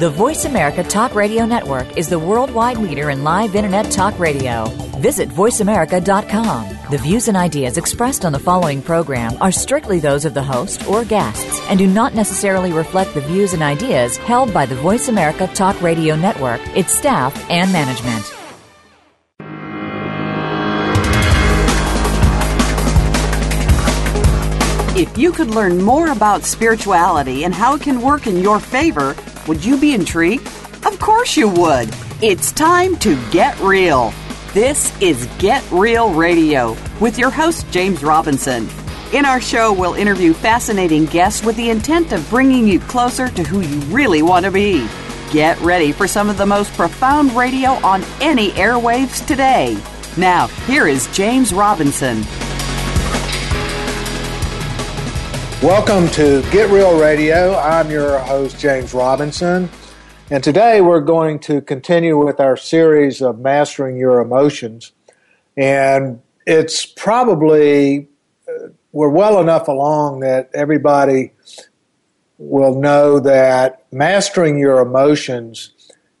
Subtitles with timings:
[0.00, 4.64] The Voice America Talk Radio Network is the worldwide leader in live Internet talk radio.
[4.96, 6.78] Visit VoiceAmerica.com.
[6.90, 10.88] The views and ideas expressed on the following program are strictly those of the host
[10.88, 15.08] or guests and do not necessarily reflect the views and ideas held by the Voice
[15.08, 18.24] America Talk Radio Network, its staff, and management.
[24.96, 29.14] If you could learn more about spirituality and how it can work in your favor,
[29.50, 30.46] would you be intrigued?
[30.86, 31.92] Of course you would.
[32.22, 34.14] It's time to get real.
[34.54, 38.68] This is Get Real Radio with your host, James Robinson.
[39.12, 43.42] In our show, we'll interview fascinating guests with the intent of bringing you closer to
[43.42, 44.86] who you really want to be.
[45.32, 49.76] Get ready for some of the most profound radio on any airwaves today.
[50.16, 52.22] Now, here is James Robinson.
[55.62, 57.54] Welcome to Get Real Radio.
[57.54, 59.68] I'm your host, James Robinson.
[60.30, 64.92] And today we're going to continue with our series of Mastering Your Emotions.
[65.58, 68.08] And it's probably,
[68.48, 71.32] uh, we're well enough along that everybody
[72.38, 75.72] will know that mastering your emotions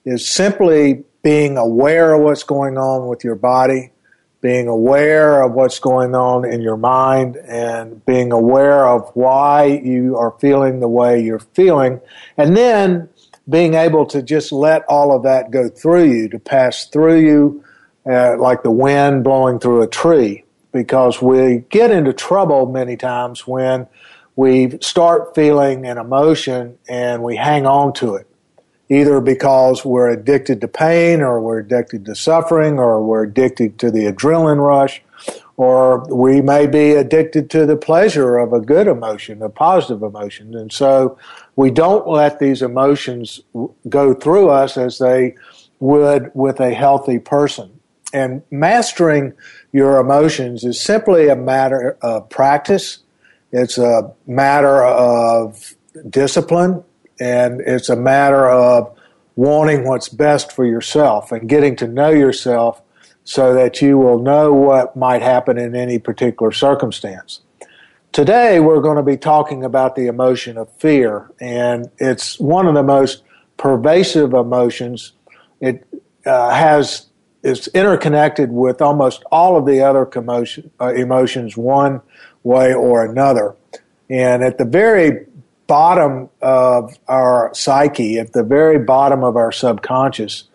[0.04, 3.89] is simply being aware of what's going on with your body,
[4.40, 10.16] being aware of what's going on in your mind and being aware of why you
[10.16, 12.00] are feeling the way you're feeling,
[12.36, 13.08] and then
[13.48, 17.64] being able to just let all of that go through you, to pass through you
[18.10, 20.44] uh, like the wind blowing through a tree.
[20.72, 23.88] Because we get into trouble many times when
[24.36, 28.29] we start feeling an emotion and we hang on to it
[28.90, 33.90] either because we're addicted to pain or we're addicted to suffering or we're addicted to
[33.90, 35.00] the adrenaline rush
[35.56, 40.54] or we may be addicted to the pleasure of a good emotion, a positive emotion.
[40.56, 41.18] And so
[41.54, 43.40] we don't let these emotions
[43.88, 45.34] go through us as they
[45.78, 47.78] would with a healthy person.
[48.12, 49.34] And mastering
[49.70, 52.98] your emotions is simply a matter of practice.
[53.52, 55.74] It's a matter of
[56.08, 56.82] discipline
[57.20, 58.96] and it's a matter of
[59.36, 62.82] wanting what's best for yourself and getting to know yourself
[63.24, 67.40] so that you will know what might happen in any particular circumstance.
[68.12, 72.74] Today, we're going to be talking about the emotion of fear, and it's one of
[72.74, 73.22] the most
[73.56, 75.12] pervasive emotions.
[75.60, 75.86] It
[76.26, 77.06] uh, has
[77.42, 82.02] it's interconnected with almost all of the other commotion, uh, emotions, one
[82.42, 83.54] way or another.
[84.10, 85.26] And at the very
[85.70, 90.48] bottom of our psyche, at the very bottom of our subconscious,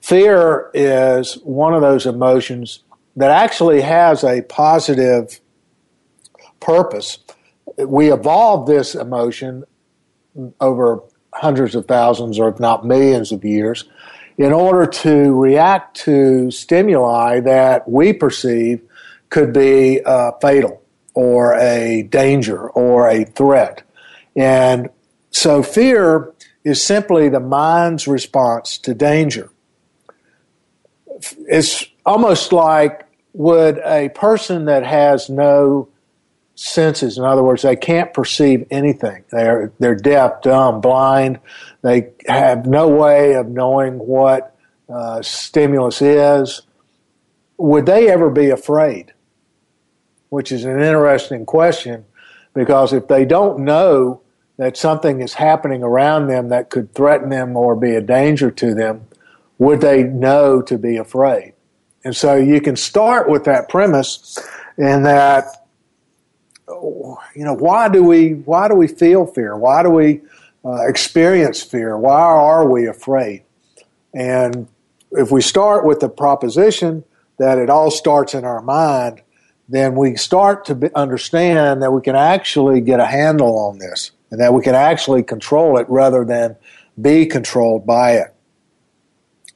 [0.00, 2.84] fear is one of those emotions
[3.16, 5.40] that actually has a positive
[6.60, 7.18] purpose.
[7.78, 9.64] We evolved this emotion
[10.60, 11.02] over
[11.34, 13.86] hundreds of thousands or if not millions of years
[14.38, 18.82] in order to react to stimuli that we perceive
[19.30, 20.80] could be uh, fatal
[21.14, 23.82] or a danger or a threat.
[24.36, 24.90] And
[25.30, 26.32] so fear
[26.64, 29.50] is simply the mind's response to danger.
[31.48, 35.88] It's almost like would a person that has no
[36.54, 39.24] senses, in other words, they can't perceive anything.
[39.30, 41.40] They're, they're deaf, dumb, blind.
[41.82, 44.56] They have no way of knowing what
[44.88, 46.62] uh, stimulus is.
[47.56, 49.12] Would they ever be afraid?
[50.28, 52.04] Which is an interesting question
[52.54, 54.20] because if they don't know
[54.56, 58.74] that something is happening around them that could threaten them or be a danger to
[58.74, 59.06] them,
[59.58, 61.54] would they know to be afraid?
[62.04, 64.38] And so you can start with that premise
[64.76, 65.44] in that,
[66.68, 69.56] you know, why do we, why do we feel fear?
[69.56, 70.20] Why do we
[70.64, 71.96] uh, experience fear?
[71.96, 73.44] Why are we afraid?
[74.14, 74.68] And
[75.12, 77.04] if we start with the proposition
[77.38, 79.22] that it all starts in our mind,
[79.70, 84.40] then we start to understand that we can actually get a handle on this and
[84.40, 86.56] that we can actually control it rather than
[87.00, 88.34] be controlled by it.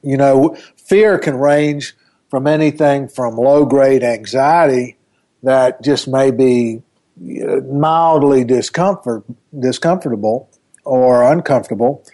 [0.01, 1.95] You know, fear can range
[2.29, 4.97] from anything from low grade anxiety
[5.43, 6.81] that just may be
[7.19, 9.23] uh, mildly discomfort,
[9.57, 10.49] discomfortable
[10.85, 12.05] or uncomfortable,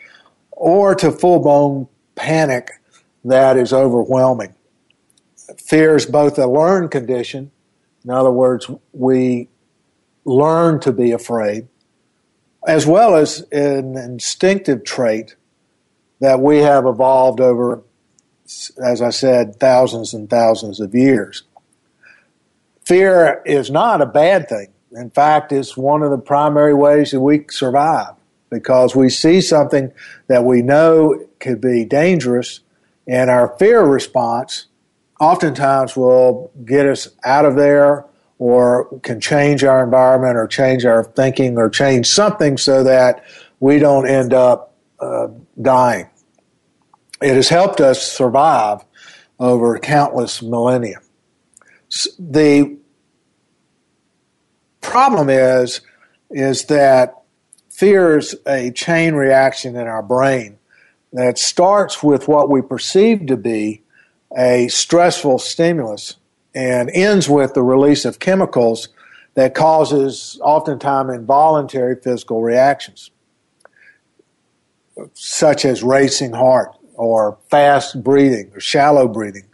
[0.51, 2.71] or to full blown panic
[3.25, 4.55] that is overwhelming.
[5.57, 7.51] Fear is both a learned condition,
[8.03, 9.49] in other words, we
[10.25, 11.67] learn to be afraid,
[12.67, 15.35] as well as an instinctive trait
[16.19, 17.83] that we have evolved over
[18.83, 21.43] as I said, thousands and thousands of years.
[22.85, 24.67] Fear is not a bad thing.
[24.91, 28.15] In fact, it's one of the primary ways that we survive
[28.49, 29.93] because we see something
[30.27, 32.59] that we know could be dangerous,
[33.07, 34.65] and our fear response
[35.21, 38.05] oftentimes will get us out of there
[38.39, 43.23] or can change our environment or change our thinking or change something so that
[43.59, 45.27] we don't end up uh,
[45.61, 46.09] dying.
[47.21, 48.83] It has helped us survive
[49.39, 51.01] over countless millennia.
[52.17, 52.77] The
[54.81, 55.81] problem is,
[56.31, 57.21] is that
[57.69, 60.57] fear is a chain reaction in our brain
[61.13, 63.83] that starts with what we perceive to be
[64.37, 66.15] a stressful stimulus
[66.53, 68.89] and ends with the release of chemicals
[69.33, 73.11] that causes oftentimes involuntary physical reactions,
[75.13, 79.45] such as racing heart or fast breathing or shallow breathing,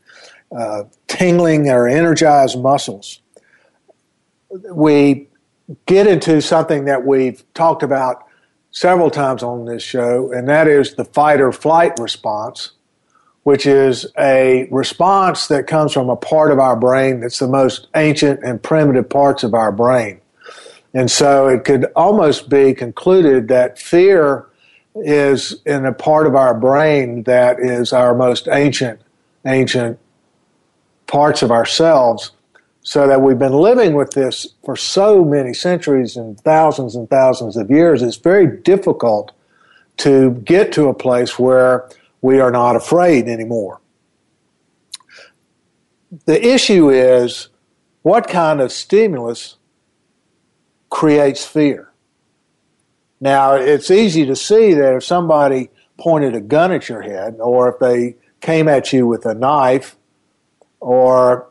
[0.55, 3.21] uh, tingling or energized muscles.
[4.71, 5.27] We
[5.85, 8.25] get into something that we've talked about
[8.71, 12.71] several times on this show, and that is the fight or flight response
[13.47, 17.87] which is a response that comes from a part of our brain that's the most
[17.95, 20.19] ancient and primitive parts of our brain.
[20.93, 24.47] And so it could almost be concluded that fear
[24.95, 28.99] is in a part of our brain that is our most ancient,
[29.45, 29.97] ancient
[31.05, 32.31] parts of ourselves.
[32.81, 37.55] So that we've been living with this for so many centuries and thousands and thousands
[37.55, 38.01] of years.
[38.01, 39.31] It's very difficult
[39.97, 41.89] to get to a place where
[42.21, 43.81] we are not afraid anymore.
[46.25, 47.49] The issue is
[48.01, 49.57] what kind of stimulus
[50.89, 51.91] creates fear?
[53.19, 57.69] Now, it's easy to see that if somebody pointed a gun at your head, or
[57.69, 59.95] if they came at you with a knife,
[60.79, 61.49] or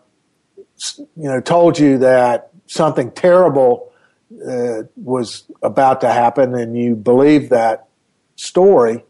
[0.88, 3.92] you know told you that something terrible
[4.48, 7.88] uh, was about to happen, and you believed that
[8.36, 9.04] story,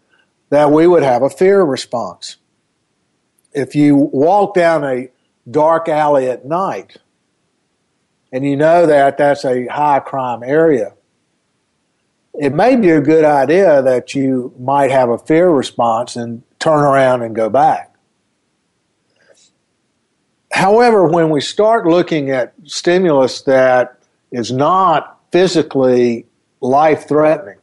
[0.51, 2.37] that we would have a fear response.
[3.53, 5.09] If you walk down a
[5.51, 6.99] dark alley at night
[8.33, 10.95] and you know that that's a high crime area,
[12.35, 16.81] it may be a good idea that you might have a fear response and turn
[16.81, 17.95] around and go back.
[20.53, 23.99] However, when we start looking at stimulus that
[24.31, 26.27] is not physically
[26.61, 27.59] life threatening,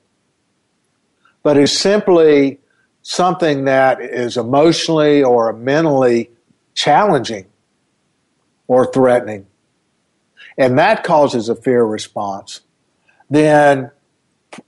[1.42, 2.60] but is simply
[3.04, 6.32] something that is emotionally or mentally
[6.74, 7.46] challenging
[8.68, 9.46] or threatening,
[10.58, 12.62] and that causes a fear response,
[13.30, 13.92] then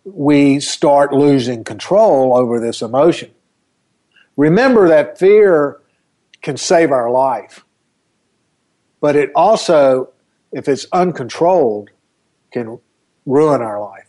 [0.04, 3.32] we start losing control over this emotion.
[4.36, 5.80] Remember that fear
[6.42, 7.66] can save our life,
[9.00, 10.10] but it also,
[10.52, 11.90] if it's uncontrolled,
[12.52, 12.80] can
[13.26, 14.05] ruin our life.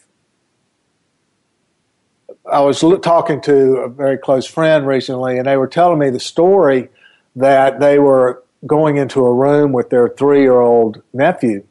[2.50, 6.20] I was talking to a very close friend recently, and they were telling me the
[6.20, 6.88] story
[7.34, 11.64] that they were going into a room with their three year old nephew,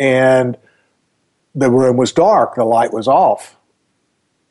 [0.00, 0.56] and
[1.54, 3.56] the room was dark, the light was off.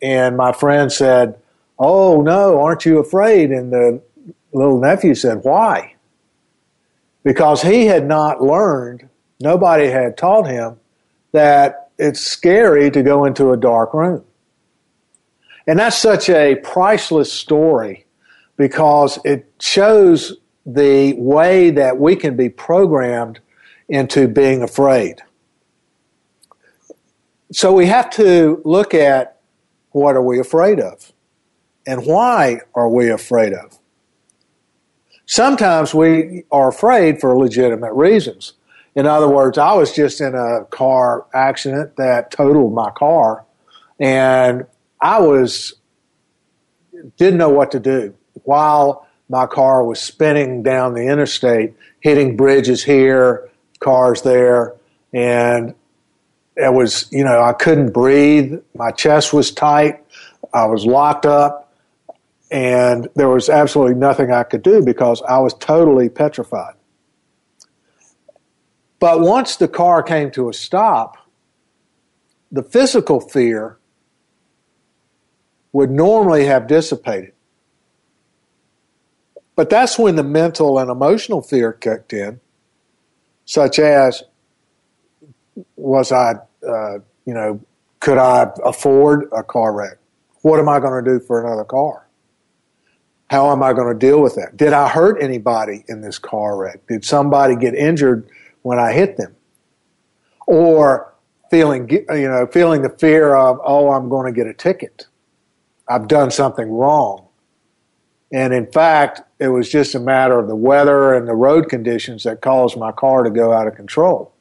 [0.02, 1.38] And my friend said,
[1.80, 3.52] Oh, no, aren't you afraid?
[3.52, 4.02] And the
[4.54, 5.96] little nephew said, Why?
[7.24, 10.80] Because he had not learned, nobody had taught him
[11.32, 14.24] that it's scary to go into a dark room.
[15.68, 18.06] And that's such a priceless story
[18.58, 23.40] because it shows the way that we can be programmed
[23.90, 25.22] into being afraid.
[27.52, 29.40] So we have to look at
[29.92, 31.12] what are we afraid of
[31.86, 33.78] and why are we afraid of.
[35.26, 38.54] Sometimes we are afraid for legitimate reasons.
[38.96, 43.46] In other words, I was just in a car accident that totaled my car
[44.00, 44.66] and
[45.02, 45.74] I was
[47.18, 52.84] didn't know what to do while my car was spinning down the interstate, hitting bridges
[52.84, 54.76] here, cars there,
[55.14, 55.74] and
[56.56, 58.62] it was you know I couldn't breathe.
[58.76, 60.04] My chest was tight.
[60.54, 61.74] I was locked up,
[62.52, 66.76] and there was absolutely nothing I could do because I was totally petrified.
[69.00, 71.18] But once the car came to a stop,
[72.52, 73.80] the physical fear
[75.74, 77.34] would normally have dissipated.
[79.56, 82.40] But that's when the mental and emotional fear kicked in,
[83.46, 84.24] such as
[85.76, 86.36] was I,
[86.68, 87.62] uh, you know,
[88.00, 89.98] could I afford a car wreck?
[90.42, 92.08] What am I going to do for another car?
[93.30, 94.58] How am I going to deal with that?
[94.58, 96.86] Did I hurt anybody in this car wreck?
[96.88, 98.28] Did somebody get injured
[98.64, 99.36] when I hit them?
[100.48, 101.14] Or
[101.50, 105.06] feeling, you know, feeling the fear of, oh, I'm going to get a ticket.
[105.92, 107.28] I've done something wrong.
[108.32, 112.24] And in fact, it was just a matter of the weather and the road conditions
[112.24, 114.34] that caused my car to go out of control.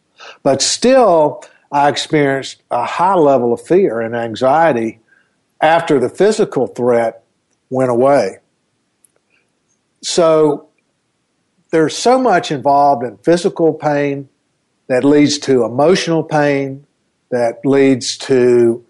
[0.44, 1.42] But still,
[1.72, 5.00] I experienced a high level of fear and anxiety
[5.60, 7.24] after the physical threat
[7.68, 8.38] went away.
[10.02, 10.68] So
[11.70, 14.28] there's so much involved in physical pain
[14.86, 16.86] that leads to emotional pain,
[17.30, 18.84] that leads to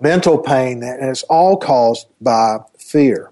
[0.00, 3.30] mental pain, and it's all caused by fear.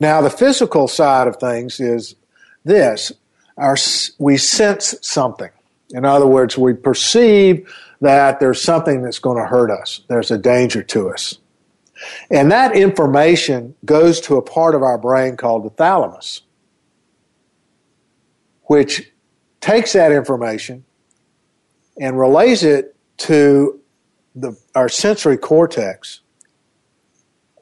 [0.00, 2.14] Now, the physical side of things is
[2.64, 3.12] this
[3.56, 3.76] our,
[4.18, 5.50] we sense something.
[5.90, 10.38] In other words, we perceive that there's something that's going to hurt us, there's a
[10.38, 11.38] danger to us.
[12.30, 16.42] And that information goes to a part of our brain called the thalamus,
[18.64, 19.10] which
[19.60, 20.84] takes that information
[21.98, 23.80] and relays it to
[24.34, 26.20] the, our sensory cortex.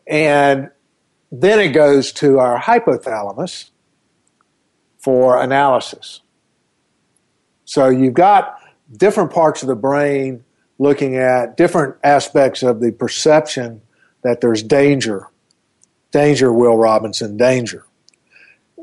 [0.07, 0.71] And
[1.31, 3.71] then it goes to our hypothalamus
[4.99, 6.21] for analysis.
[7.65, 8.59] So you've got
[8.95, 10.45] different parts of the brain
[10.79, 13.83] looking at different aspects of the perception
[14.23, 15.29] that there's danger.
[16.11, 17.87] Danger, Will Robinson, danger.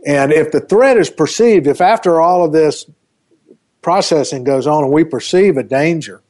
[0.05, 2.85] And if the threat is perceived, if after all of this
[3.81, 6.21] processing goes on and we perceive a danger,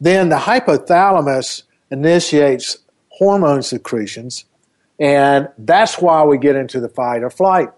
[0.00, 4.44] then the hypothalamus initiates hormone secretions
[4.98, 7.68] and that's why we get into the fight or flight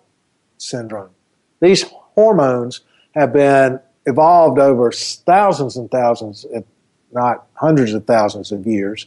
[0.57, 1.11] syndrome.
[1.61, 1.85] These
[2.15, 2.81] hormones
[3.15, 6.65] have been evolved over thousands and thousands, if
[7.13, 9.07] not hundreds of thousands of years,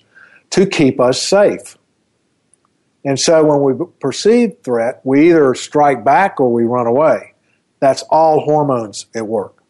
[0.50, 1.78] to keep us safe.
[3.06, 7.34] And so when we perceive threat, we either strike back or we run away.
[7.80, 9.61] That's all hormones at work.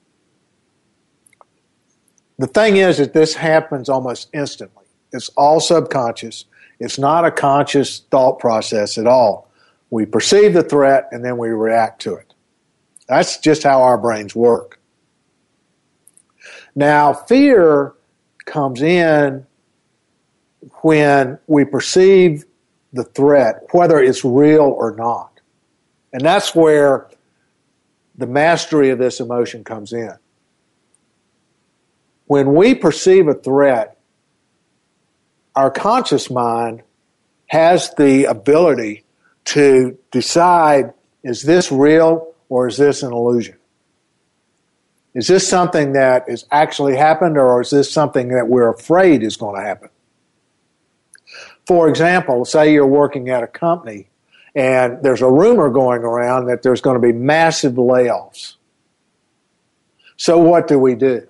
[2.42, 4.86] The thing is that this happens almost instantly.
[5.14, 6.46] It's all subconscious.
[6.80, 9.48] It's not a conscious thought process at all.
[9.92, 12.34] We perceive the threat and then we react to it.
[13.08, 14.80] That's just how our brains work.
[16.74, 17.94] Now, fear
[18.46, 19.46] comes in
[20.82, 22.46] when we perceive
[22.92, 25.42] the threat, whether it's real or not.
[26.12, 27.08] And that's where
[28.18, 30.18] the mastery of this emotion comes in.
[32.32, 33.98] When we perceive a threat,
[35.54, 36.82] our conscious mind
[37.48, 39.04] has the ability
[39.48, 43.58] to decide is this real or is this an illusion?
[45.14, 49.36] Is this something that has actually happened or is this something that we're afraid is
[49.36, 49.90] going to happen?
[51.68, 54.08] For example, say you're working at a company
[54.56, 58.56] and there's a rumor going around that there's going to be massive layoffs.
[60.16, 61.28] So what do we do?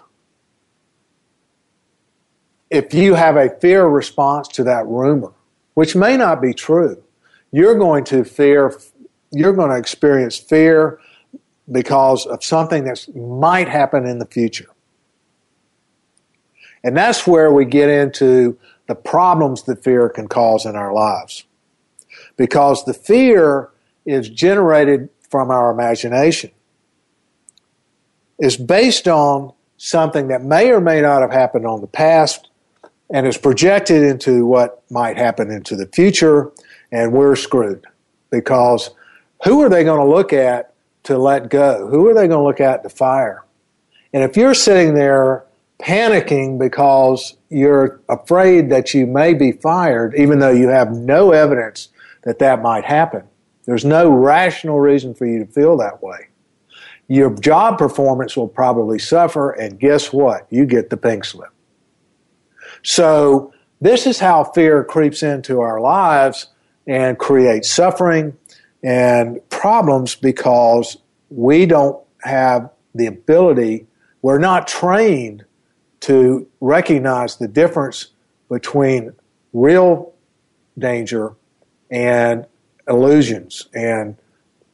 [2.71, 5.33] If you have a fear response to that rumor,
[5.73, 7.03] which may not be true,
[7.51, 8.73] you're going to fear,
[9.31, 10.99] you're going to experience fear
[11.69, 14.69] because of something that might happen in the future.
[16.83, 21.43] And that's where we get into the problems that fear can cause in our lives.
[22.37, 23.69] Because the fear
[24.05, 26.51] is generated from our imagination.
[28.39, 32.49] It's based on something that may or may not have happened on the past
[33.13, 36.51] and is projected into what might happen into the future,
[36.91, 37.85] and we're screwed
[38.29, 38.91] because
[39.43, 41.87] who are they going to look at to let go?
[41.87, 43.43] Who are they going to look at to fire?
[44.13, 45.45] And if you're sitting there
[45.79, 51.89] panicking because you're afraid that you may be fired, even though you have no evidence
[52.23, 53.23] that that might happen,
[53.65, 56.27] there's no rational reason for you to feel that way.
[57.07, 60.47] Your job performance will probably suffer, and guess what?
[60.49, 61.49] You get the pink slip.
[62.83, 66.47] So this is how fear creeps into our lives
[66.87, 68.37] and creates suffering
[68.83, 70.97] and problems because
[71.29, 73.87] we don't have the ability,
[74.21, 75.45] we're not trained
[76.01, 78.07] to recognize the difference
[78.49, 79.13] between
[79.53, 80.13] real
[80.77, 81.33] danger
[81.89, 82.45] and
[82.87, 84.17] illusions and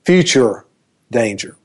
[0.03, 0.65] future
[1.11, 1.57] danger.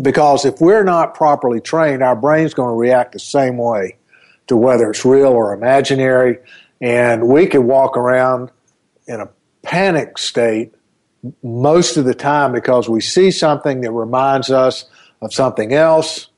[0.00, 3.96] Because if we're not properly trained, our brain's going to react the same way
[4.46, 6.38] to whether it's real or imaginary.
[6.80, 8.50] And we could walk around
[9.06, 9.28] in a
[9.62, 10.74] panic state
[11.42, 14.84] most of the time because we see something that reminds us
[15.22, 16.28] of something else.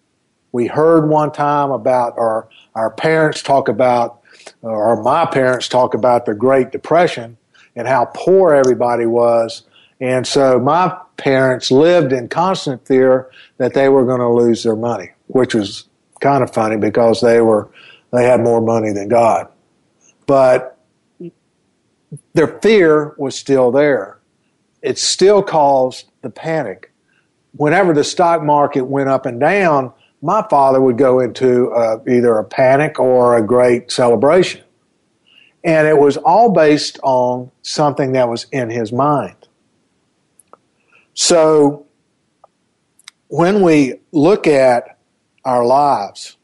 [0.52, 4.20] We heard one time about, or our parents talk about,
[4.62, 7.36] or my parents talk about the Great Depression.
[7.76, 9.62] and how poor everybody was.
[10.00, 14.76] And so my parents lived in constant fear that they were going to lose their
[14.76, 15.84] money, which was
[16.20, 17.68] kind of funny because they were
[18.16, 19.48] they had more money than God.
[20.26, 20.78] But
[22.34, 24.18] their fear was still there.
[24.82, 26.92] It still caused the panic.
[27.52, 29.92] Whenever the stock market went up and down,
[30.22, 34.62] my father would go into uh, either a panic or a great celebration.
[35.64, 39.36] And it was all based on something that was in his mind.
[41.14, 41.86] So
[43.28, 44.98] when we look at
[45.44, 46.36] our lives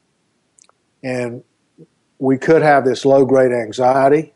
[1.02, 1.44] and
[2.22, 4.32] we could have this low grade anxiety,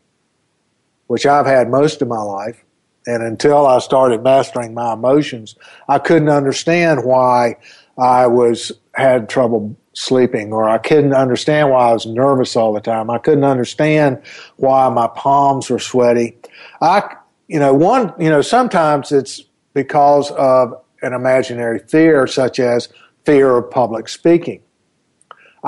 [1.07, 2.65] which I've had most of my life.
[3.05, 5.55] And until I started mastering my emotions,
[5.87, 7.55] I couldn't understand why
[7.97, 12.81] I was had trouble sleeping or I couldn't understand why I was nervous all the
[12.81, 13.09] time.
[13.09, 14.21] I couldn't understand
[14.57, 16.35] why my palms were sweaty.
[16.81, 17.15] I,
[17.47, 19.41] you know, one, you know, sometimes it's
[19.73, 22.89] because of an imaginary fear such as
[23.23, 24.61] fear of public speaking.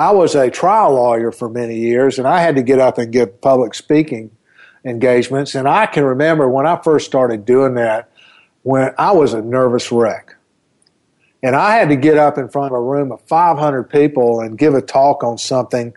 [0.00, 3.12] I was a trial lawyer for many years and I had to get up and
[3.12, 4.30] give public speaking
[4.82, 5.54] engagements.
[5.54, 8.10] And I can remember when I first started doing that,
[8.62, 10.36] when I was a nervous wreck.
[11.42, 14.56] And I had to get up in front of a room of 500 people and
[14.56, 15.92] give a talk on something,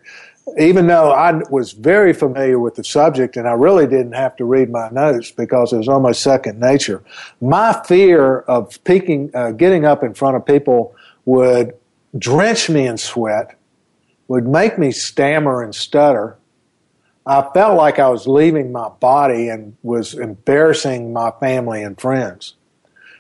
[0.60, 4.44] even though I was very familiar with the subject and I really didn't have to
[4.44, 7.02] read my notes because it was almost second nature.
[7.40, 10.94] My fear of speaking, uh, getting up in front of people
[11.24, 11.74] would
[12.20, 13.56] drench me in sweat,
[14.34, 16.36] would make me stammer and stutter,
[17.24, 22.56] I felt like I was leaving my body and was embarrassing my family and friends.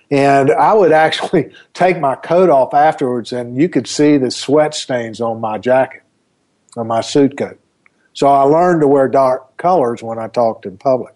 [0.10, 4.74] And I would actually take my coat off afterwards, and you could see the sweat
[4.74, 6.02] stains on my jacket,
[6.76, 7.60] on my suit coat.
[8.14, 11.14] So I learned to wear dark colors when I talked in public.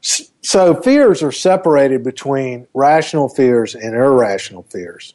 [0.00, 5.12] So fears are separated between rational fears and irrational fears.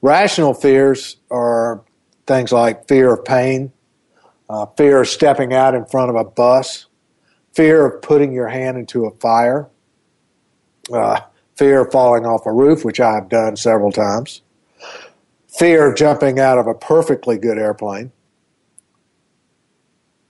[0.00, 1.82] Rational fears are
[2.28, 3.72] things like fear of pain,
[4.48, 6.86] uh, fear of stepping out in front of a bus,
[7.54, 9.68] fear of putting your hand into a fire,
[10.92, 11.20] uh,
[11.56, 14.42] fear of falling off a roof, which I have done several times,
[15.48, 18.12] fear of jumping out of a perfectly good airplane,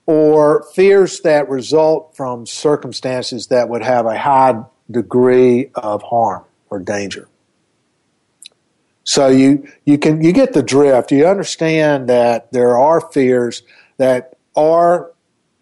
[0.05, 6.79] or fears that result from circumstances that would have a high degree of harm or
[6.79, 7.27] danger.
[9.09, 11.11] So you, you can you get the drift.
[11.11, 13.63] You understand that there are fears
[13.97, 15.13] that are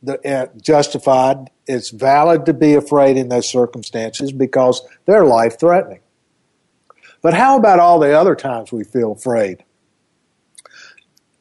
[0.04, 1.50] the, uh, justified.
[1.66, 6.02] It's valid to be afraid in those circumstances because they're life threatening.
[7.22, 9.64] But how about all the other times we feel afraid?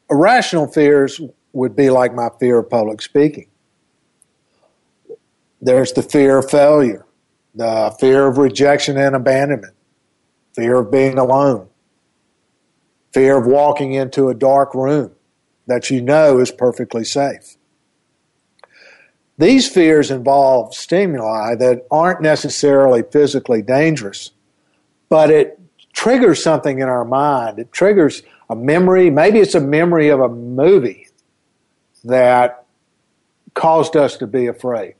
[0.09, 1.19] Irrational fears
[1.51, 3.49] would be like my fear of public speaking.
[5.61, 7.05] There's the fear of failure,
[7.53, 9.75] the fear of rejection and abandonment,
[10.55, 11.67] fear of being alone,
[13.13, 15.11] fear of walking into a dark room,
[15.67, 17.57] that you know is perfectly safe.
[19.37, 24.31] These fears involve stimuli that aren't necessarily physically dangerous,
[25.09, 25.59] but it
[25.93, 27.59] triggers something in our mind.
[27.59, 29.09] It triggers a memory.
[29.09, 31.07] Maybe it's a memory of a movie
[32.03, 32.65] that
[33.53, 34.95] caused us to be afraid.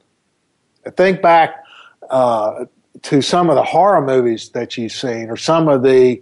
[0.96, 1.64] Think back
[2.10, 2.66] uh,
[3.04, 6.22] to some of the horror movies that you've seen or some of the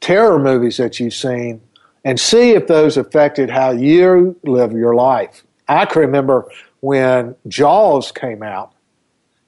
[0.00, 1.60] terror movies that you've seen
[2.04, 5.44] and see if those affected how you live your life.
[5.66, 6.46] I can remember
[6.80, 8.72] when Jaws came out,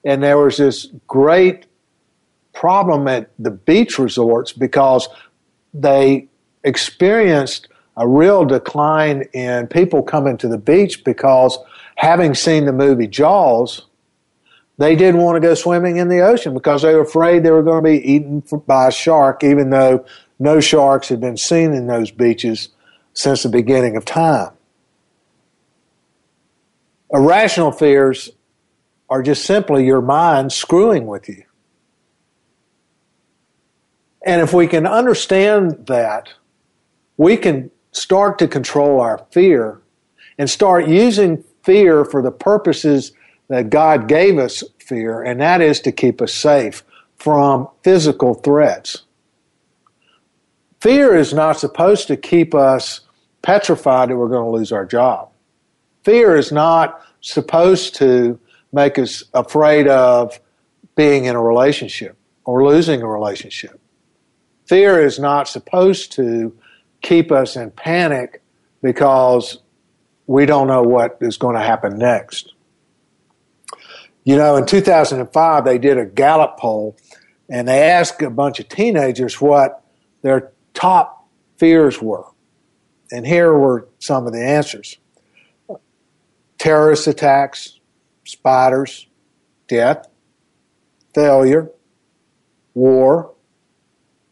[0.04, 1.66] and there was this great
[2.54, 5.08] problem at the beach resorts because
[5.74, 6.28] they
[6.64, 11.58] experienced a real decline in people coming to the beach because
[11.96, 13.82] having seen the movie Jaws,
[14.78, 17.62] they didn't want to go swimming in the ocean because they were afraid they were
[17.62, 20.04] going to be eaten by a shark, even though
[20.38, 22.68] no sharks had been seen in those beaches
[23.14, 24.52] since the beginning of time.
[27.10, 28.30] Irrational fears
[29.08, 31.44] are just simply your mind screwing with you.
[34.24, 36.30] And if we can understand that,
[37.16, 39.80] we can start to control our fear
[40.36, 43.12] and start using fear for the purposes
[43.48, 46.82] that God gave us fear, and that is to keep us safe
[47.16, 49.02] from physical threats.
[50.80, 53.00] Fear is not supposed to keep us
[53.42, 55.30] petrified that we're going to lose our job.
[56.04, 58.38] Fear is not supposed to
[58.72, 60.38] make us afraid of
[60.96, 63.80] being in a relationship or losing a relationship.
[64.66, 66.56] Fear is not supposed to
[67.02, 68.42] keep us in panic
[68.82, 69.58] because
[70.26, 72.52] we don't know what is going to happen next.
[74.24, 76.96] You know, in 2005, they did a Gallup poll
[77.48, 79.84] and they asked a bunch of teenagers what
[80.22, 82.26] their top fears were.
[83.10, 84.98] And here were some of the answers
[86.58, 87.80] terrorist attacks,
[88.24, 89.06] spiders,
[89.68, 90.08] death,
[91.14, 91.70] failure,
[92.74, 93.34] war,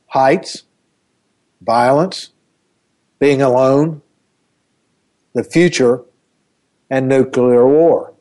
[0.06, 0.64] heights,
[1.62, 2.30] violence,
[3.18, 4.02] being alone,
[5.34, 6.02] the future,
[6.90, 8.14] and nuclear war.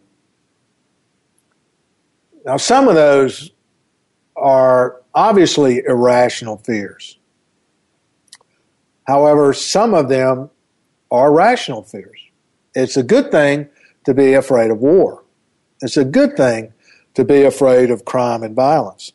[2.46, 3.52] Now, some of those
[4.36, 7.18] are obviously irrational fears.
[9.06, 10.50] However, some of them
[11.12, 12.20] are rational fears.
[12.74, 13.70] It's a good thing
[14.06, 15.24] to be afraid of war.
[15.82, 16.74] It's a good thing
[17.14, 19.12] to be afraid of crime and violence.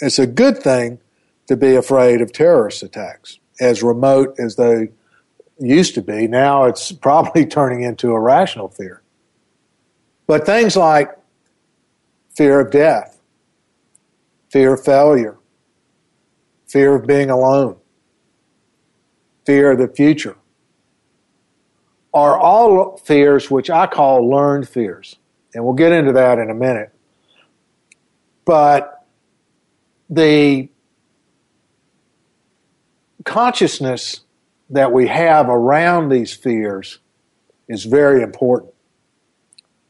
[0.00, 1.00] It's a good thing
[1.48, 4.90] to be afraid of terrorist attacks, as remote as they
[5.58, 6.26] used to be.
[6.26, 9.02] Now it's probably turning into a rational fear.
[10.26, 11.10] But things like
[12.34, 13.20] fear of death,
[14.50, 15.38] fear of failure,
[16.68, 17.76] fear of being alone,
[19.44, 20.36] fear of the future,
[22.14, 25.16] are all fears which I call learned fears.
[25.54, 26.92] And we'll get into that in a minute.
[28.44, 29.06] But
[30.10, 30.68] the
[33.24, 34.20] consciousness
[34.70, 36.98] that we have around these fears
[37.68, 38.72] is very important.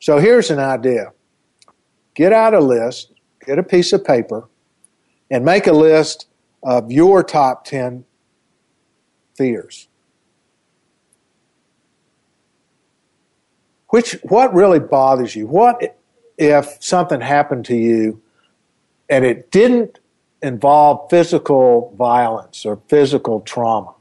[0.01, 1.13] So here's an idea
[2.15, 3.13] get out a list,
[3.47, 4.49] get a piece of paper,
[5.31, 6.27] and make a list
[6.63, 8.05] of your top 10
[9.43, 9.89] fears.
[13.89, 15.47] Which, what really bothers you?
[15.47, 15.99] What
[16.39, 18.23] if something happened to you
[19.11, 19.99] and it didn't
[20.43, 23.95] involve physical violence or physical trauma?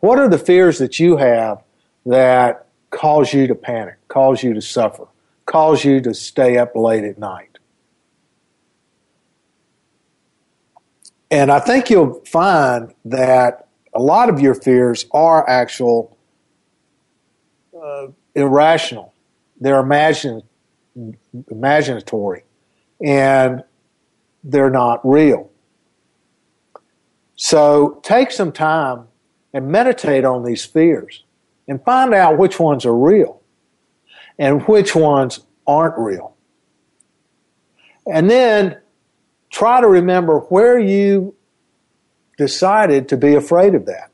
[0.00, 1.62] What are the fears that you have
[2.04, 5.06] that cause you to panic, cause you to suffer?
[5.46, 7.58] cause you to stay up late at night.
[11.30, 16.16] And I think you'll find that a lot of your fears are actual
[17.80, 19.12] uh, irrational.
[19.60, 20.42] They're imagine,
[21.34, 22.42] imaginatory
[23.04, 23.64] and
[24.44, 25.50] they're not real.
[27.36, 29.08] So take some time
[29.52, 31.24] and meditate on these fears
[31.68, 33.40] and find out which ones are real
[34.38, 36.36] and which ones aren't real.
[38.06, 38.78] And then
[39.50, 41.34] try to remember where you
[42.38, 44.10] decided to be afraid of that.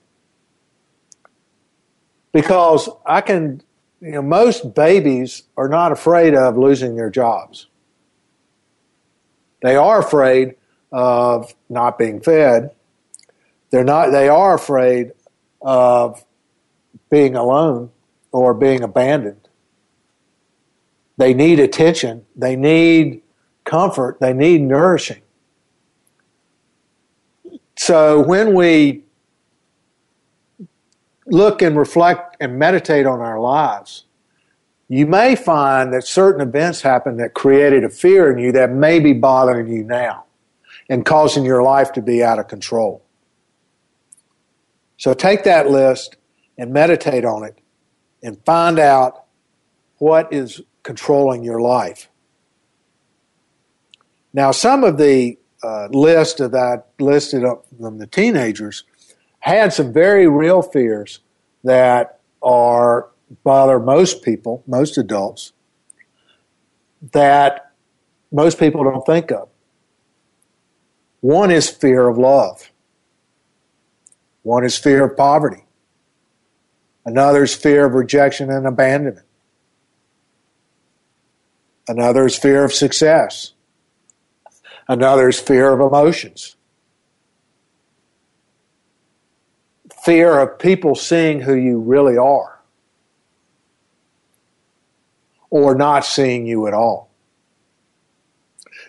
[2.33, 3.63] Because I can,
[4.01, 7.67] you know, most babies are not afraid of losing their jobs.
[9.63, 10.57] They are afraid
[10.93, 12.71] of not being fed.
[13.71, 15.13] They're not, they are afraid
[15.61, 16.25] of
[17.11, 17.91] being alone
[18.33, 19.49] or being abandoned.
[21.17, 22.27] They need attention.
[22.37, 23.23] They need
[23.65, 24.19] comfort.
[24.21, 25.23] They need nourishing.
[27.79, 29.05] So when we
[31.27, 34.05] look and reflect and meditate on our lives,
[34.89, 38.99] you may find that certain events happen that created a fear in you that may
[38.99, 40.25] be bothering you now
[40.89, 43.01] and causing your life to be out of control.
[44.97, 46.17] So take that list
[46.59, 47.61] and meditate on it
[48.25, 49.25] and find out
[49.99, 52.09] what is controlling your life.
[54.33, 58.85] Now, some of the uh, list of that listed up from the teenagers
[59.41, 61.21] had some very real fears
[61.65, 63.09] that are
[63.45, 65.53] bother most people, most adults,
[67.13, 67.73] that
[68.33, 69.49] most people don't think of.
[71.21, 72.71] One is fear of love.
[74.43, 75.65] One is fear of poverty.
[77.05, 79.27] Another is fear of rejection and abandonment.
[81.89, 83.55] Another is fear of success.
[84.89, 86.57] Another is fear of emotions.
[90.03, 92.61] Fear of people seeing who you really are
[95.51, 97.11] or not seeing you at all.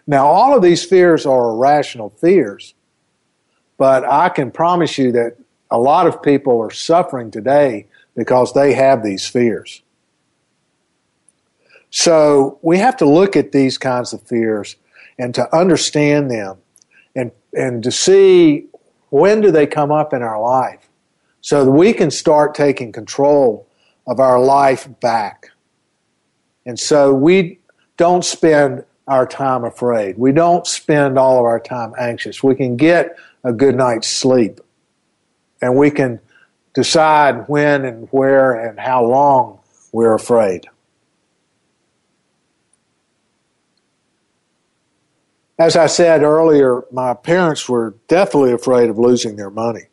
[0.08, 2.74] Now, all of these fears are irrational fears,
[3.78, 5.38] but I can promise you that
[5.70, 9.82] a lot of people are suffering today because they have these fears.
[11.92, 14.76] So we have to look at these kinds of fears
[15.18, 16.58] and to understand them
[17.16, 18.66] and, and to see
[19.10, 20.90] when do they come up in our life
[21.42, 23.68] so that we can start taking control
[24.08, 25.50] of our life back.
[26.66, 27.60] And so we
[27.98, 30.18] don't spend our time afraid.
[30.18, 32.44] We don't spend all of our time anxious.
[32.44, 34.60] We can get a good night's sleep
[35.62, 36.20] and we can
[36.74, 39.60] decide when and where and how long
[39.92, 40.68] we're afraid.
[45.60, 49.84] As I said earlier, my parents were deathly afraid of losing their money.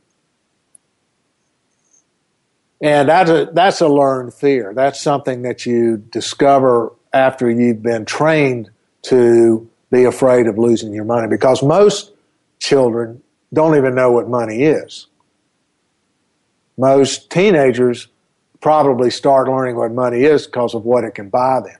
[2.80, 4.72] And that's a, that's a learned fear.
[4.72, 8.70] That's something that you discover after you've been trained
[9.02, 12.12] to be afraid of losing your money because most
[12.60, 15.08] children don't even know what money is.
[16.78, 18.06] Most teenagers
[18.60, 21.78] probably start learning what money is because of what it can buy them.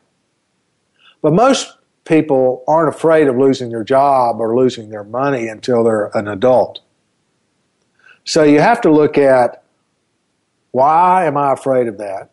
[1.21, 1.76] But most
[2.07, 6.81] people aren't afraid of losing their job or losing their money until they're an adult.
[8.25, 9.63] So you have to look at
[10.71, 12.31] why am I afraid of that?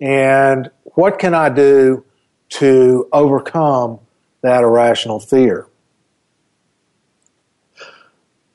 [0.00, 2.04] And what can I do
[2.50, 4.00] to overcome
[4.42, 5.66] that irrational fear?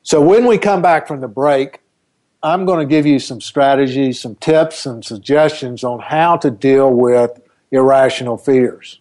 [0.04, 1.82] So when we come back from the break,
[2.44, 6.92] I'm going to give you some strategies, some tips, and suggestions on how to deal
[6.92, 7.40] with
[7.72, 9.00] irrational fears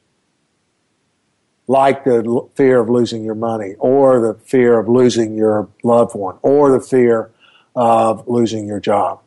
[1.67, 6.39] like the fear of losing your money or the fear of losing your loved one
[6.43, 7.31] or the fear
[7.75, 9.21] of losing your job.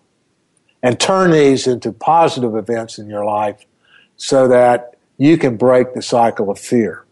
[0.84, 3.66] And turn these into positive events in your life
[4.16, 7.04] so that you can break the cycle of fear.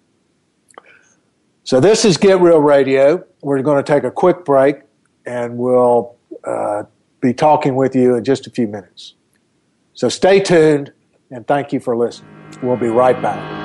[1.63, 3.25] So this is Get Real Radio.
[3.41, 4.81] We're going to take a quick break
[5.25, 6.83] and we'll uh,
[7.21, 9.15] be talking with you in just a few minutes.
[9.93, 10.93] So stay tuned
[11.31, 12.29] and thank you for listening.
[12.61, 13.64] We'll be right back.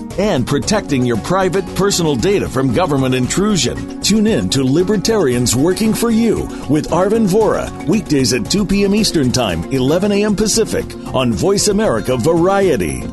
[0.17, 4.01] and protecting your private personal data from government intrusion.
[4.01, 8.95] Tune in to Libertarians Working for You with Arvin Vohra, weekdays at 2 p.m.
[8.95, 10.35] Eastern Time, 11 a.m.
[10.35, 13.03] Pacific, on Voice America Variety.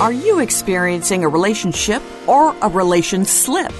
[0.00, 3.72] Are you experiencing a relationship or a relation slip?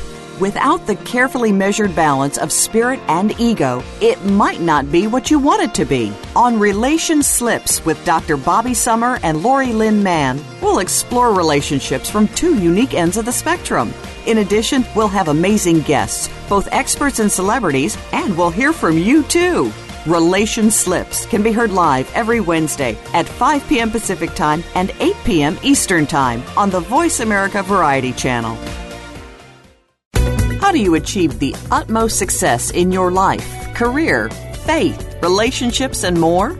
[0.42, 5.38] Without the carefully measured balance of spirit and ego, it might not be what you
[5.38, 6.12] want it to be.
[6.35, 8.37] On Relation Slips with Dr.
[8.37, 13.31] Bobby Summer and Lori Lynn Mann, we'll explore relationships from two unique ends of the
[13.31, 13.94] spectrum.
[14.26, 19.22] In addition, we'll have amazing guests, both experts and celebrities, and we'll hear from you
[19.22, 19.72] too.
[20.07, 23.92] Relation Slips can be heard live every Wednesday at 5 p.m.
[23.92, 25.57] Pacific Time and 8 p.m.
[25.62, 28.59] Eastern Time on the Voice America Variety Channel.
[30.73, 34.31] How do you achieve the utmost success in your life, career,
[34.65, 36.59] faith, relationships, and more?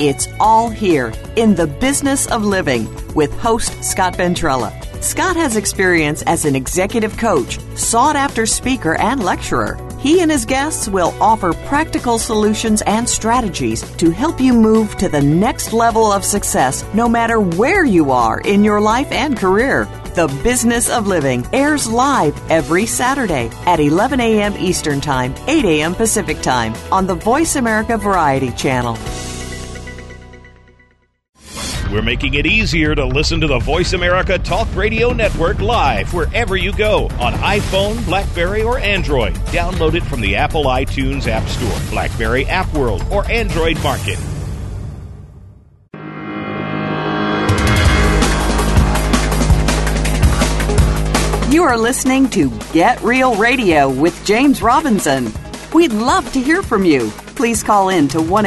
[0.00, 4.72] It's all here in the business of living with host Scott Ventrella.
[5.00, 9.78] Scott has experience as an executive coach, sought after speaker, and lecturer.
[10.00, 15.08] He and his guests will offer practical solutions and strategies to help you move to
[15.08, 19.88] the next level of success no matter where you are in your life and career.
[20.14, 24.54] The Business of Living airs live every Saturday at 11 a.m.
[24.58, 25.94] Eastern Time, 8 a.m.
[25.94, 28.98] Pacific Time on the Voice America Variety Channel.
[31.90, 36.58] We're making it easier to listen to the Voice America Talk Radio Network live wherever
[36.58, 39.32] you go on iPhone, Blackberry, or Android.
[39.46, 44.18] Download it from the Apple iTunes App Store, Blackberry App World, or Android Market.
[51.52, 55.30] You are listening to Get Real Radio with James Robinson.
[55.74, 57.10] We'd love to hear from you.
[57.36, 58.46] Please call in to 1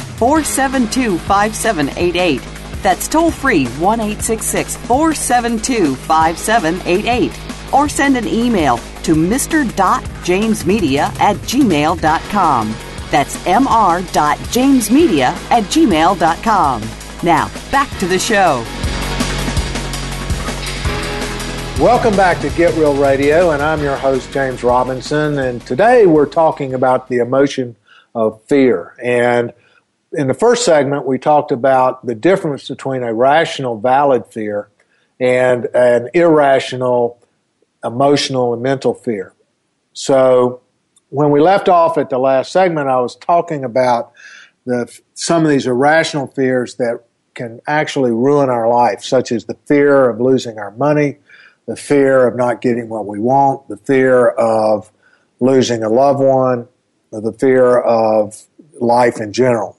[0.00, 2.40] 472 5788.
[2.82, 7.38] That's toll free 1 472 5788.
[7.70, 12.74] Or send an email to mr.jamesmedia at gmail.com.
[13.10, 16.82] That's mr.jamesmedia at gmail.com.
[17.22, 18.64] Now, back to the show.
[21.78, 25.38] Welcome back to Get Real Radio, and I'm your host, James Robinson.
[25.38, 27.74] And today we're talking about the emotion
[28.14, 28.94] of fear.
[29.02, 29.52] And
[30.12, 34.68] in the first segment, we talked about the difference between a rational, valid fear
[35.18, 37.18] and an irrational,
[37.82, 39.34] emotional, and mental fear.
[39.92, 40.60] So
[41.08, 44.12] when we left off at the last segment, I was talking about
[44.66, 47.02] the, some of these irrational fears that
[47.34, 51.16] can actually ruin our life, such as the fear of losing our money,
[51.72, 54.92] the fear of not getting what we want, the fear of
[55.40, 56.68] losing a loved one,
[57.10, 58.44] the fear of
[58.78, 59.78] life in general.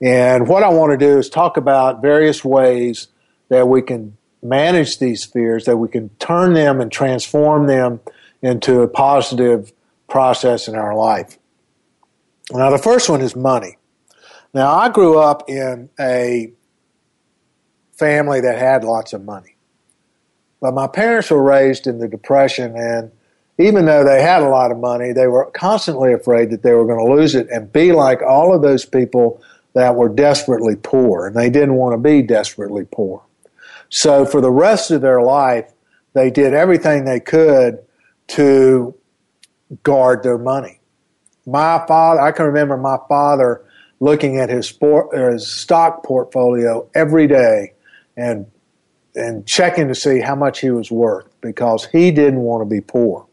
[0.00, 3.08] And what I want to do is talk about various ways
[3.48, 7.98] that we can manage these fears, that we can turn them and transform them
[8.40, 9.72] into a positive
[10.08, 11.38] process in our life.
[12.52, 13.78] Now, the first one is money.
[14.54, 16.52] Now, I grew up in a
[17.98, 19.56] family that had lots of money.
[20.60, 23.10] But my parents were raised in the Depression, and
[23.58, 26.86] even though they had a lot of money, they were constantly afraid that they were
[26.86, 29.42] going to lose it and be like all of those people
[29.74, 33.22] that were desperately poor, and they didn't want to be desperately poor.
[33.88, 35.70] So for the rest of their life,
[36.12, 37.78] they did everything they could
[38.28, 38.94] to
[39.82, 40.80] guard their money.
[41.46, 43.62] My father, I can remember my father
[44.00, 47.74] looking at his, sport, his stock portfolio every day
[48.16, 48.46] and
[49.14, 52.80] and checking to see how much he was worth because he didn't want to be
[52.80, 53.26] poor.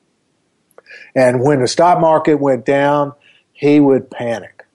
[1.15, 3.13] And when the stock market went down,
[3.53, 4.65] he would panic.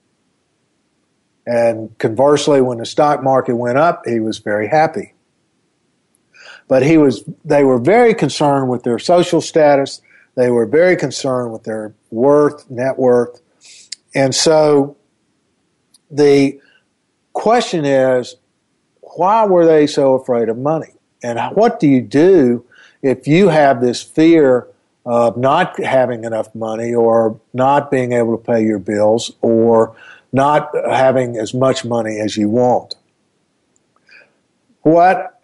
[1.46, 5.14] And conversely, when the stock market went up, he was very happy.
[6.68, 10.00] But he was, they were very concerned with their social status.
[10.36, 13.40] They were very concerned with their worth, net worth.
[14.14, 14.96] And so
[16.10, 16.60] the
[17.32, 18.36] question is,
[19.16, 20.94] why were they so afraid of money?
[21.22, 22.64] And what do you do
[23.02, 24.66] if you have this fear
[25.04, 29.96] of not having enough money or not being able to pay your bills or
[30.32, 32.94] not having as much money as you want?
[34.82, 35.40] What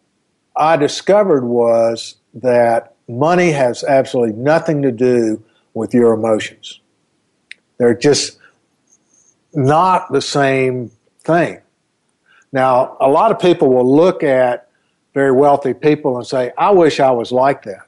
[0.56, 6.80] I discovered was that money has absolutely nothing to do with your emotions.
[7.78, 8.38] They're just
[9.54, 11.60] not the same thing.
[12.52, 14.68] Now, a lot of people will look at
[15.14, 17.86] very wealthy people and say, I wish I was like that.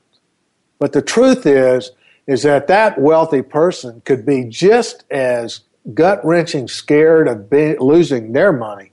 [0.78, 1.92] But the truth is,
[2.26, 5.60] is that that wealthy person could be just as
[5.94, 8.92] gut wrenching scared of being, losing their money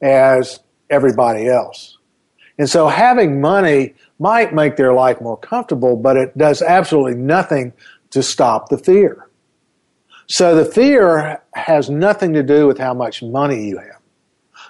[0.00, 0.60] as
[0.90, 1.98] everybody else.
[2.58, 7.72] And so having money might make their life more comfortable, but it does absolutely nothing
[8.10, 9.28] to stop the fear.
[10.26, 13.91] So the fear has nothing to do with how much money you have.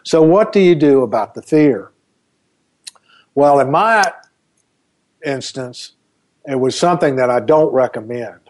[0.05, 1.91] So, what do you do about the fear?
[3.35, 4.13] Well, in my
[5.25, 5.93] instance,
[6.45, 8.41] it was something that I don't recommend.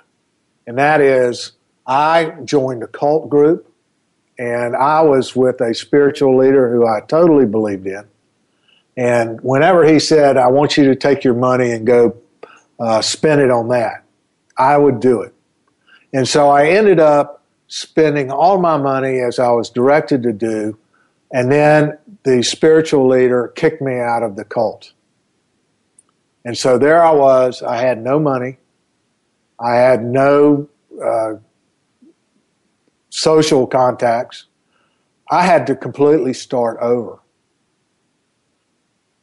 [0.66, 1.52] And that is,
[1.86, 3.72] I joined a cult group
[4.38, 8.04] and I was with a spiritual leader who I totally believed in.
[8.96, 12.16] And whenever he said, I want you to take your money and go
[12.80, 14.04] uh, spend it on that,
[14.56, 15.34] I would do it.
[16.12, 20.78] And so I ended up spending all my money as I was directed to do
[21.32, 24.92] and then the spiritual leader kicked me out of the cult.
[26.44, 27.62] And so there I was.
[27.62, 28.58] I had no money.
[29.58, 30.68] I had no
[31.02, 31.34] uh,
[33.08, 34.46] social contacts.
[35.30, 37.18] I had to completely start over.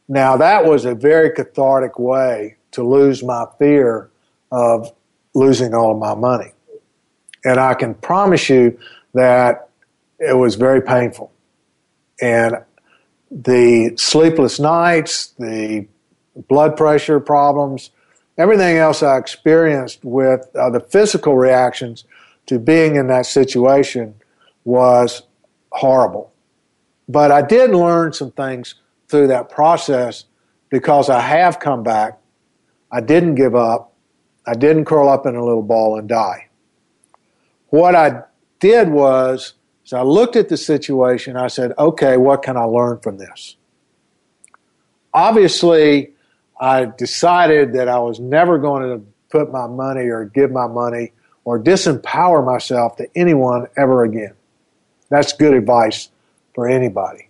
[0.07, 4.09] Now, that was a very cathartic way to lose my fear
[4.51, 4.91] of
[5.35, 6.53] losing all of my money.
[7.45, 8.79] And I can promise you
[9.13, 9.69] that
[10.19, 11.31] it was very painful
[12.21, 12.57] and
[13.31, 15.87] the sleepless nights, the
[16.47, 17.91] blood pressure problems,
[18.37, 22.05] everything else I experienced with uh, the physical reactions
[22.47, 24.15] to being in that situation
[24.63, 25.23] was
[25.71, 26.33] horrible.
[27.07, 28.75] But I did learn some things
[29.07, 30.25] through that process
[30.69, 32.19] because I have come back.
[32.91, 33.93] I didn't give up.
[34.47, 36.47] I didn't curl up in a little ball and die.
[37.67, 38.23] What I
[38.59, 39.53] did was
[39.89, 41.35] so I looked at the situation.
[41.35, 43.55] I said, okay, what can I learn from this?
[45.15, 46.11] Obviously,
[46.61, 51.13] I decided that I was never going to put my money or give my money
[51.43, 54.35] or disempower myself to anyone ever again.
[55.09, 56.09] That's good advice
[56.53, 57.27] for anybody.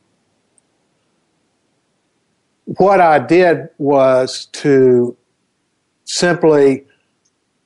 [2.66, 5.16] What I did was to
[6.04, 6.84] simply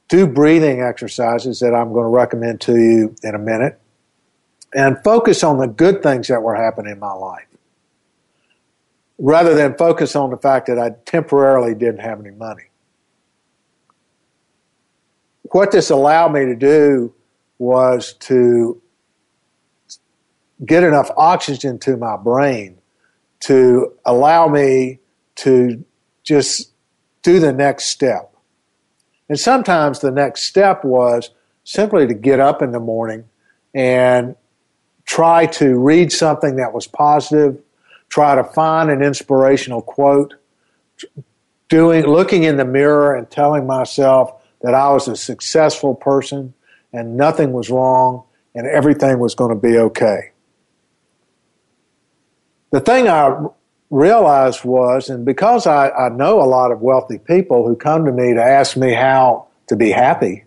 [0.07, 3.79] do breathing exercises that I'm going to recommend to you in a minute
[4.75, 7.47] and focus on the good things that were happening in my life
[9.17, 12.63] rather than focus on the fact that I temporarily didn't have any money.
[15.51, 17.13] What this allowed me to do
[17.59, 18.81] was to
[20.65, 22.79] get enough oxygen to my brain
[23.41, 24.99] to allow me
[25.35, 25.83] to
[26.23, 26.71] just
[27.21, 28.33] do the next step.
[29.29, 31.29] And sometimes the next step was
[31.63, 33.25] simply to get up in the morning
[33.73, 34.35] and
[35.13, 37.61] try to read something that was positive,
[38.09, 40.33] try to find an inspirational quote,
[41.69, 44.33] doing looking in the mirror and telling myself
[44.63, 46.55] that I was a successful person
[46.91, 48.23] and nothing was wrong
[48.55, 50.31] and everything was going to be okay.
[52.71, 53.37] The thing I
[53.91, 58.11] realized was, and because I, I know a lot of wealthy people who come to
[58.11, 60.45] me to ask me how to be happy,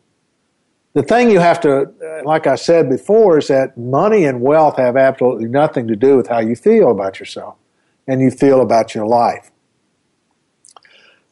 [0.97, 4.79] the thing you have to, uh, like I said before, is that money and wealth
[4.79, 7.57] have absolutely nothing to do with how you feel about yourself
[8.09, 9.51] and you feel about your life.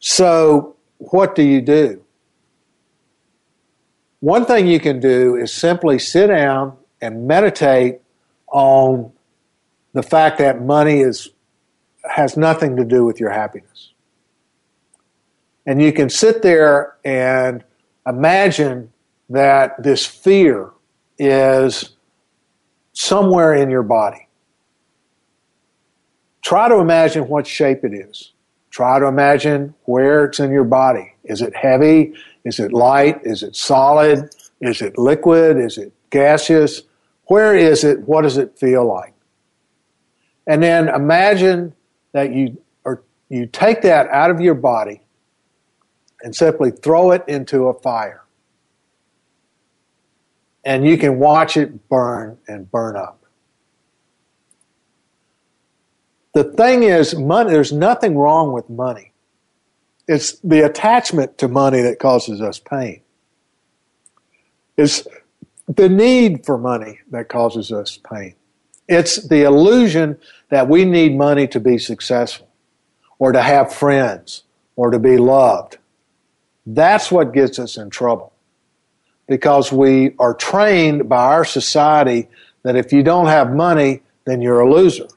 [0.01, 2.05] So, what do you do?
[4.21, 8.01] One thing you can do is simply sit down and meditate
[8.49, 9.13] on
[9.95, 11.31] the fact that money is
[12.05, 13.95] has nothing to do with your happiness.
[15.65, 17.65] And you can sit there and
[18.07, 18.91] imagine
[19.31, 20.71] that this fear
[21.19, 21.91] is
[22.93, 24.29] somewhere in your body.
[26.43, 28.33] Try to imagine what shape it is.
[28.71, 31.15] Try to imagine where it's in your body.
[31.25, 32.15] Is it heavy?
[32.45, 33.21] Is it light?
[33.23, 34.35] Is it solid?
[34.61, 35.57] Is it liquid?
[35.59, 36.83] Is it gaseous?
[37.27, 38.01] Where is it?
[38.01, 39.15] What does it feel like?
[40.47, 41.75] And then imagine
[42.13, 45.01] that you or you take that out of your body
[46.23, 48.24] and simply throw it into a fire.
[50.65, 53.23] And you can watch it burn and burn up.
[56.35, 59.13] The thing is, money, there's nothing wrong with money.
[60.09, 63.03] It's the attachment to money that causes us pain.
[64.77, 65.07] It's
[65.69, 68.35] the need for money that causes us pain.
[68.89, 70.19] It's the illusion
[70.51, 72.49] that we need money to be successful
[73.19, 74.43] or to have friends
[74.77, 75.79] or to be loved.
[76.67, 78.34] That's what gets us in trouble
[79.27, 82.29] because we are trained by our society
[82.63, 85.09] that if you don't have money, then you're a loser.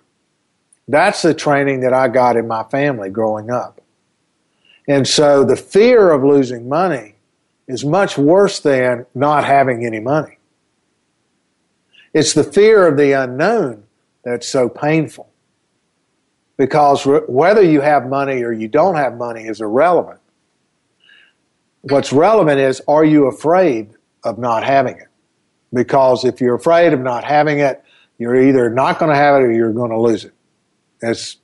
[0.87, 3.81] That's the training that I got in my family growing up.
[4.87, 7.15] And so the fear of losing money
[7.67, 10.37] is much worse than not having any money.
[12.13, 13.83] It's the fear of the unknown
[14.23, 15.29] that's so painful.
[16.55, 20.19] Because whether you have money or you don't have money is irrelevant.
[21.81, 23.93] What's relevant is are you afraid
[24.23, 25.07] of not having it?
[25.73, 27.83] Because if you're afraid of not having it,
[28.17, 30.33] you're either not going to have it or you're going to lose it.
[31.01, 31.37] It's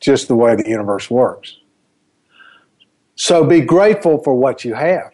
[0.00, 1.56] just the way the universe works.
[3.14, 5.12] So be grateful for what you have.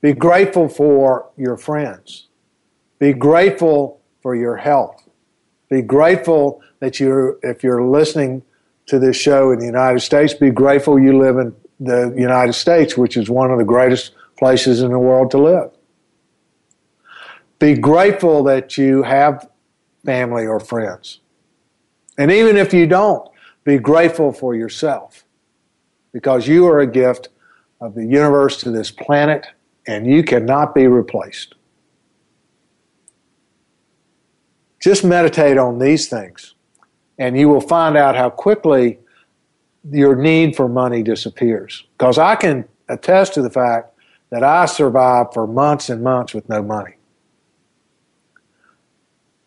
[0.00, 2.28] Be grateful for your friends.
[2.98, 5.08] Be grateful for your health.
[5.68, 8.42] Be grateful that you're, if you're listening
[8.86, 12.96] to this show in the United States, be grateful you live in the United States,
[12.96, 15.70] which is one of the greatest places in the world to live.
[17.58, 19.48] Be grateful that you have
[20.04, 21.20] family or friends.
[22.16, 23.28] And even if you don't,
[23.64, 25.24] be grateful for yourself
[26.12, 27.28] because you are a gift
[27.80, 29.46] of the universe to this planet
[29.86, 31.54] and you cannot be replaced.
[34.80, 36.54] Just meditate on these things,
[37.18, 39.00] and you will find out how quickly
[39.90, 41.84] your need for money disappears.
[41.96, 43.97] Because I can attest to the fact
[44.30, 46.94] that I survived for months and months with no money.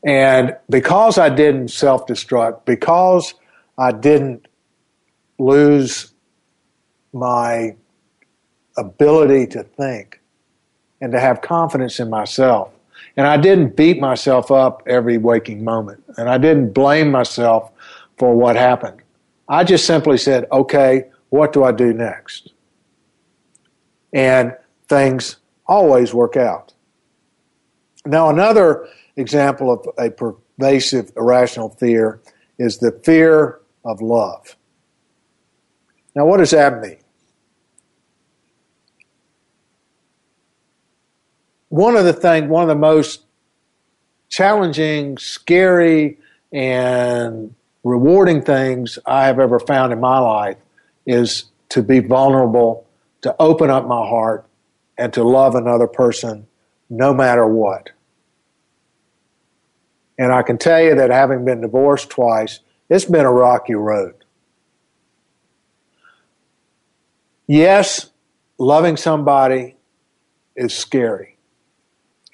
[0.04, 3.34] And because I didn't self destruct, because
[3.78, 4.48] I didn't
[5.38, 6.14] lose
[7.14, 7.76] my
[8.78, 10.22] ability to think
[11.02, 12.72] and to have confidence in myself,
[13.18, 16.04] and I didn't beat myself up every waking moment.
[16.18, 17.72] And I didn't blame myself
[18.18, 19.02] for what happened.
[19.48, 22.54] I just simply said, okay, what do I do next?
[24.14, 24.56] And
[24.92, 26.74] things always work out.
[28.06, 32.22] Now, another example of a pervasive irrational fear
[32.60, 34.56] is the fear of love.
[36.16, 36.98] Now, what does that mean?
[41.72, 43.22] one of the things, one of the most
[44.28, 46.20] challenging, scary,
[46.52, 50.58] and rewarding things I have ever found in my life
[51.06, 52.86] is to be vulnerable,
[53.22, 54.46] to open up my heart,
[55.02, 56.46] and to love another person
[56.88, 57.90] no matter what.
[60.20, 64.14] And I can tell you that having been divorced twice, it's been a rocky road.
[67.48, 68.12] Yes,
[68.60, 69.76] loving somebody
[70.56, 71.36] is scary.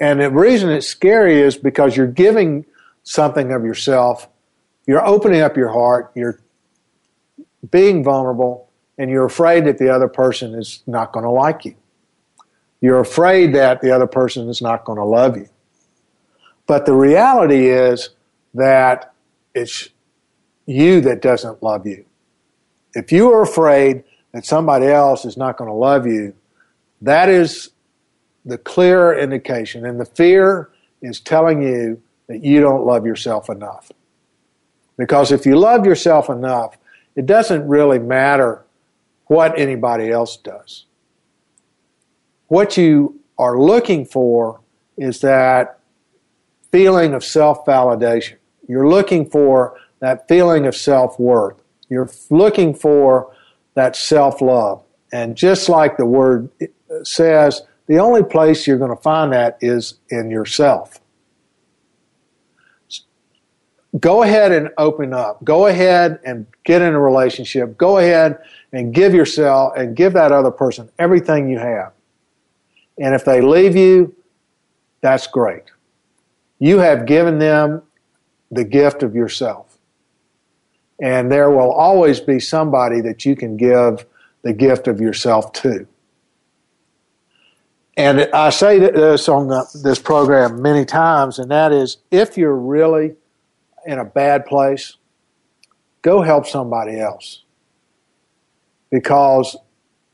[0.02, 2.66] And the reason it's scary is because you're giving
[3.04, 4.28] something of yourself,
[4.86, 6.42] you're opening up your heart, you're
[7.72, 11.76] being vulnerable, and you're afraid that the other person is not going to like you.
[12.82, 15.50] You're afraid that the other person is not going to love you.
[16.68, 18.10] But the reality is
[18.54, 19.14] that
[19.54, 19.90] it's
[20.66, 22.06] you that doesn't love you.
[22.94, 24.04] If you are afraid
[24.34, 26.34] that somebody else is not going to love you,
[27.02, 27.72] That is
[28.46, 29.86] the clear indication.
[29.86, 30.70] And the fear
[31.02, 33.92] is telling you that you don't love yourself enough.
[34.98, 36.78] Because if you love yourself enough,
[37.16, 38.66] it doesn't really matter
[39.26, 40.86] what anybody else does.
[42.48, 44.62] What you are looking for
[44.98, 45.80] is that
[46.72, 48.38] feeling of self validation.
[48.68, 51.62] You're looking for that feeling of self worth.
[51.90, 53.34] You're looking for
[53.76, 54.84] that self love.
[55.12, 56.50] And just like the word
[57.04, 61.00] says, the only place you're going to find that is in yourself.
[64.00, 65.44] Go ahead and open up.
[65.44, 67.78] Go ahead and get in a relationship.
[67.78, 68.38] Go ahead
[68.74, 71.94] and give yourself and give that other person everything you have.
[72.98, 74.16] And if they leave you,
[75.02, 75.64] that's great.
[76.60, 77.84] You have given them
[78.52, 79.78] the gift of yourself.
[81.00, 84.06] And there will always be somebody that you can give
[84.42, 85.88] the gift of yourself to.
[87.96, 92.56] And I say this on the, this program many times, and that is if you're
[92.56, 93.16] really
[93.86, 94.98] in a bad place,
[96.02, 97.44] go help somebody else.
[98.92, 99.56] Because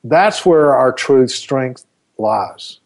[0.03, 1.85] that's where our true strength
[2.17, 2.79] lies.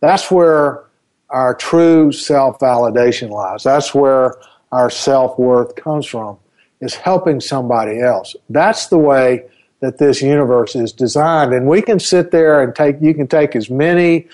[0.00, 0.84] That's where
[1.28, 3.62] our true self validation lies.
[3.62, 4.36] That's where
[4.72, 6.38] our self worth comes from,
[6.80, 8.36] is helping somebody else.
[8.48, 9.44] That's the way
[9.80, 11.52] that this universe is designed.
[11.54, 14.28] And we can sit there and take, you can take as many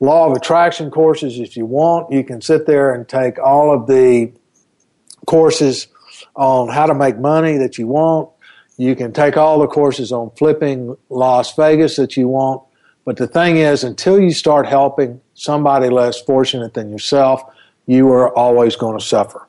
[0.00, 2.12] law of attraction courses as you want.
[2.12, 4.32] You can sit there and take all of the
[5.26, 5.88] courses
[6.34, 8.30] on how to make money that you want.
[8.76, 12.62] You can take all the courses on flipping Las Vegas that you want.
[13.08, 17.42] But the thing is, until you start helping somebody less fortunate than yourself,
[17.86, 19.48] you are always going to suffer.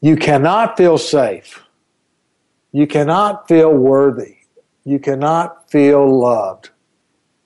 [0.00, 1.62] You cannot feel safe.
[2.72, 4.38] You cannot feel worthy.
[4.82, 6.70] You cannot feel loved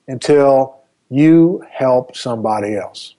[0.07, 0.79] until
[1.11, 3.13] you help somebody else.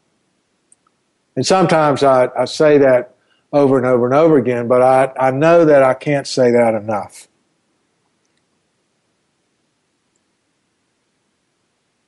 [1.37, 3.15] And sometimes I, I say that
[3.53, 6.75] over and over and over again, but I, I know that I can't say that
[6.75, 7.29] enough.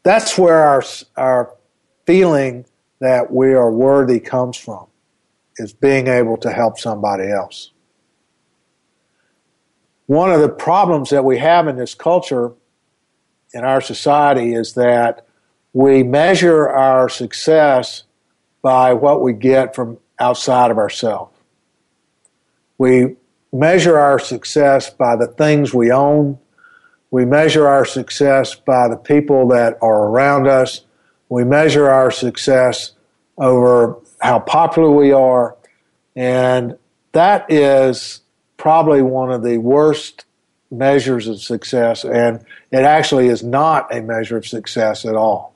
[0.02, 0.82] That's where our,
[1.16, 1.54] our
[2.06, 2.66] feeling
[3.00, 4.86] that we are worthy comes from,
[5.56, 7.70] is being able to help somebody else.
[10.06, 12.52] One of the problems that we have in this culture,
[13.54, 15.26] in our society, is that
[15.72, 18.02] we measure our success
[18.60, 21.36] by what we get from outside of ourselves.
[22.78, 23.16] We
[23.52, 26.38] measure our success by the things we own.
[27.12, 30.80] We measure our success by the people that are around us.
[31.28, 32.92] We measure our success
[33.36, 35.54] over how popular we are.
[36.16, 36.78] And
[37.12, 38.22] that is
[38.56, 40.24] probably one of the worst
[40.70, 42.02] measures of success.
[42.02, 45.54] And it actually is not a measure of success at all.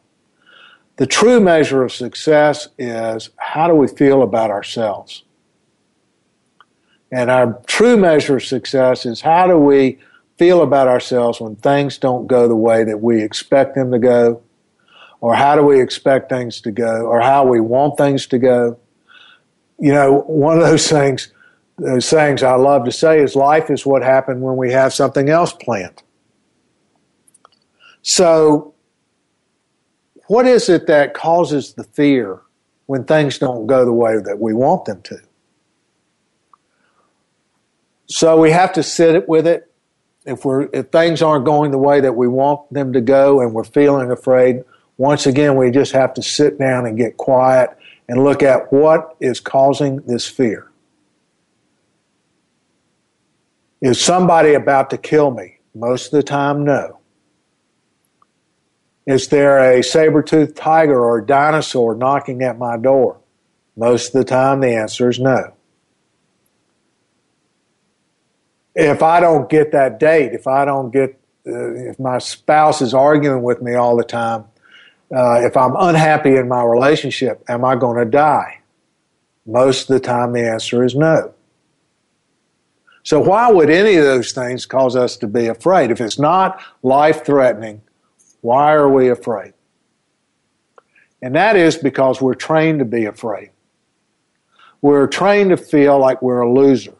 [0.97, 5.25] The true measure of success is how do we feel about ourselves?
[7.11, 9.99] And our true measure of success is how do we
[10.39, 14.43] feel about ourselves when things don't go the way that we expect them to go?
[15.21, 17.07] Or how do we expect things to go?
[17.07, 18.79] Or how we want things to go?
[19.79, 21.33] You know, one of those things,
[21.79, 25.29] those sayings I love to say is life is what happened when we have something
[25.29, 26.03] else planned.
[28.03, 28.75] So
[30.29, 32.41] what is it that causes the fear
[32.87, 35.19] when things don't go the way that we want them to?
[38.07, 39.73] So we have to sit with it.
[40.27, 43.55] If we're if things aren't going the way that we want them to go and
[43.55, 44.65] we're feeling afraid,
[44.97, 47.71] once again we just have to sit down and get quiet
[48.09, 50.71] and look at what is causing this fear.
[53.81, 55.59] Is somebody about to kill me?
[55.75, 56.99] Most of the time, no.
[59.07, 63.19] Is there a saber-toothed tiger or a dinosaur knocking at my door?
[63.77, 65.56] Most of the time, the answer is no.
[68.77, 72.93] If I don't get that date, if I don't get, uh, if my spouse is
[72.93, 74.45] arguing with me all the time,
[75.15, 78.61] uh, if I'm unhappy in my relationship, am I going to die?
[79.47, 81.33] Most of the time, the answer is no.
[83.03, 85.91] So, why would any of those things cause us to be afraid?
[85.91, 87.81] If it's not life threatening,
[88.43, 89.55] why are we afraid?
[91.23, 93.51] And that is because we're trained to be afraid.
[94.83, 96.95] We're trained to feel like we're a loser.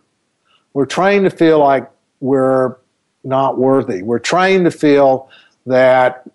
[0.77, 2.77] We're trained to feel like we're
[3.25, 4.03] not worthy.
[4.03, 5.31] We're trained to feel
[5.65, 6.29] that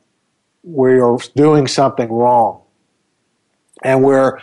[0.64, 2.64] we are doing something wrong.
[3.84, 4.40] And we're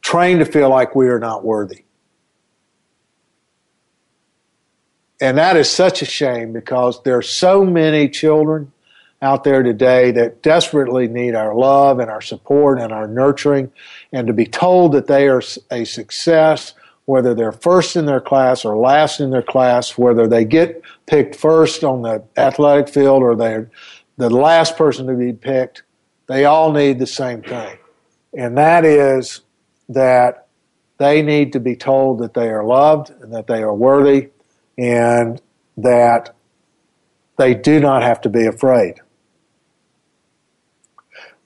[0.00, 1.84] trained to feel like we are not worthy.
[5.20, 8.72] And that is such a shame because there are so many children
[9.20, 13.70] out there today that desperately need our love and our support and our nurturing,
[14.12, 16.72] and to be told that they are a success,
[17.08, 21.34] whether they're first in their class or last in their class, whether they get picked
[21.34, 23.70] first on the athletic field or they're
[24.18, 25.84] the last person to be picked,
[26.26, 27.78] they all need the same thing.
[28.36, 29.40] And that is
[29.88, 30.48] that
[30.98, 34.28] they need to be told that they are loved and that they are worthy
[34.76, 35.40] and
[35.78, 36.36] that
[37.38, 38.96] they do not have to be afraid.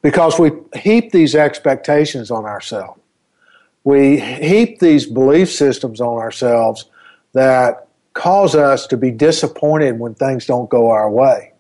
[0.03, 2.99] Because we heap these expectations on ourselves.
[3.85, 6.87] We heap these belief systems on ourselves
[7.33, 11.53] that cause us to be disappointed when things don't go our way.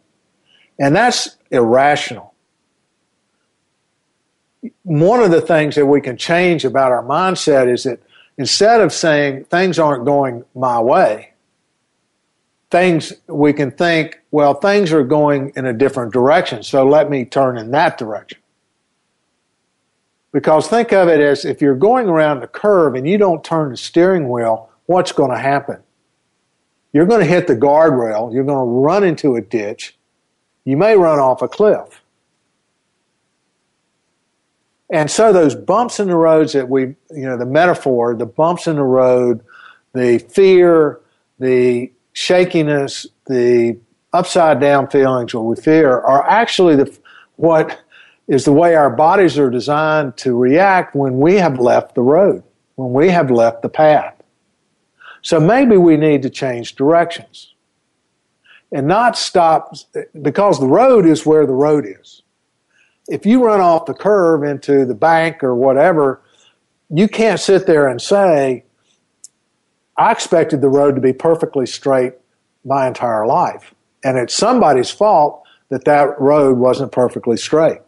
[0.78, 2.34] And that's irrational.
[4.82, 8.00] One of the things that we can change about our mindset is that
[8.38, 11.32] instead of saying things aren't going my way,
[12.70, 17.24] things we can think, well, things are going in a different direction, so let me
[17.24, 18.38] turn in that direction.
[20.32, 23.70] Because think of it as if you're going around the curve and you don't turn
[23.70, 25.78] the steering wheel, what's going to happen?
[26.92, 29.96] You're going to hit the guardrail, you're going to run into a ditch,
[30.64, 32.02] you may run off a cliff.
[34.90, 38.66] And so those bumps in the roads that we, you know, the metaphor, the bumps
[38.66, 39.40] in the road,
[39.94, 41.00] the fear,
[41.38, 43.78] the shakiness, the
[44.12, 46.98] upside down feelings, what we fear, are actually the
[47.36, 47.80] what
[48.32, 52.42] is the way our bodies are designed to react when we have left the road,
[52.76, 54.14] when we have left the path.
[55.20, 57.52] So maybe we need to change directions
[58.72, 59.76] and not stop
[60.22, 62.22] because the road is where the road is.
[63.06, 66.22] If you run off the curve into the bank or whatever,
[66.88, 68.64] you can't sit there and say,
[69.98, 72.14] I expected the road to be perfectly straight
[72.64, 73.74] my entire life.
[74.02, 77.80] And it's somebody's fault that that road wasn't perfectly straight.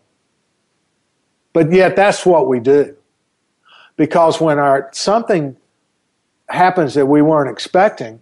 [1.55, 2.95] But yet that's what we do.
[3.97, 5.57] Because when our something
[6.51, 8.21] happens that we weren't expecting,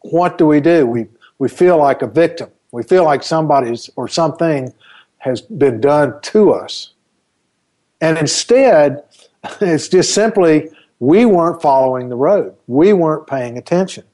[0.00, 0.84] what do we do?
[0.86, 1.06] We
[1.38, 2.50] we feel like a victim.
[2.72, 4.72] We feel like somebody's or something
[5.18, 6.94] has been done to us.
[8.00, 9.04] And instead,
[9.60, 12.54] it's just simply we weren't following the road.
[12.66, 14.04] We weren't paying attention.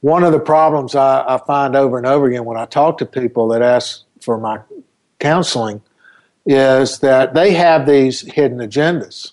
[0.00, 3.06] One of the problems I, I, find over and over again when I talk to
[3.06, 4.60] people that ask for my
[5.18, 5.82] counseling
[6.46, 9.32] is that they have these hidden agendas.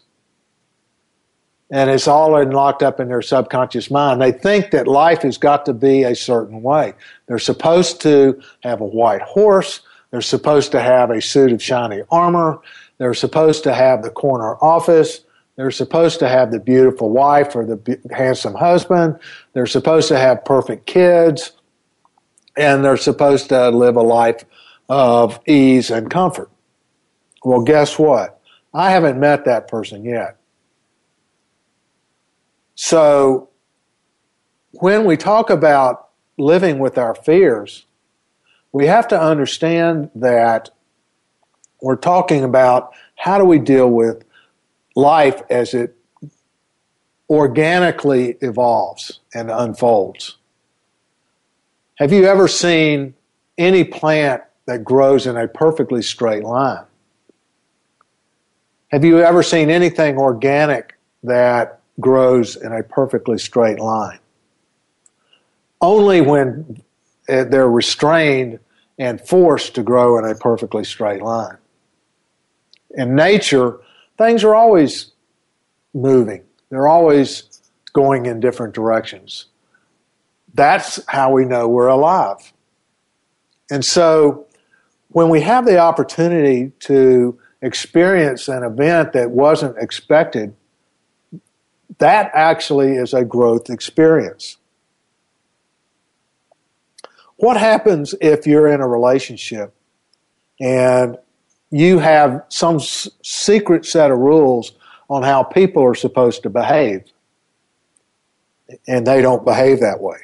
[1.72, 4.22] And it's all in, locked up in their subconscious mind.
[4.22, 6.94] They think that life has got to be a certain way.
[7.28, 9.82] They're supposed to have a white horse.
[10.12, 12.60] They're supposed to have a suit of shiny armor.
[12.98, 15.22] They're supposed to have the corner office.
[15.56, 19.18] They're supposed to have the beautiful wife or the handsome husband.
[19.54, 21.54] They're supposed to have perfect kids.
[22.58, 24.46] And they're supposed to live a life
[24.90, 26.50] of ease and comfort.
[27.44, 28.42] Well, guess what?
[28.74, 30.38] I haven't met that person yet.
[32.76, 33.50] So,
[34.74, 37.86] when we talk about living with our fears,
[38.74, 40.70] we have to understand that
[41.82, 44.26] we're talking about how do we deal with
[44.96, 45.96] life as it
[47.30, 50.38] organically evolves and unfolds.
[51.96, 53.14] Have you ever seen
[53.58, 56.86] any plant that grows in a perfectly straight line?
[58.90, 64.20] Have you ever seen anything organic that grows in a perfectly straight line?
[65.82, 66.82] Only when
[67.28, 68.60] eh, they're restrained
[68.98, 71.58] and forced to grow in a perfectly straight line
[72.96, 73.80] in nature,
[74.18, 75.12] things are always
[75.94, 76.44] moving.
[76.70, 77.62] They're always
[77.94, 79.46] going in different directions.
[80.54, 82.54] That's how we know we're alive.
[83.70, 84.48] And so
[85.16, 90.54] when we have the opportunity to experience an event that wasn't expected,
[92.00, 94.58] that actually is a growth experience.
[97.38, 99.74] What happens if you're in a relationship
[100.60, 101.18] and
[101.72, 104.74] you have some s- secret set of rules
[105.10, 107.06] on how people are supposed to behave,
[108.86, 110.18] and they don't behave that way.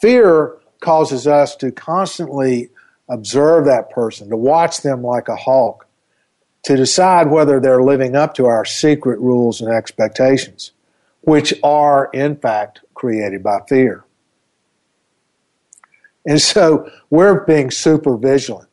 [0.00, 2.70] Fear causes us to constantly
[3.08, 5.86] observe that person, to watch them like a hawk,
[6.64, 10.72] to decide whether they're living up to our secret rules and expectations,
[11.22, 14.04] which are, in fact, created by fear.
[16.26, 18.68] And so we're being super vigilant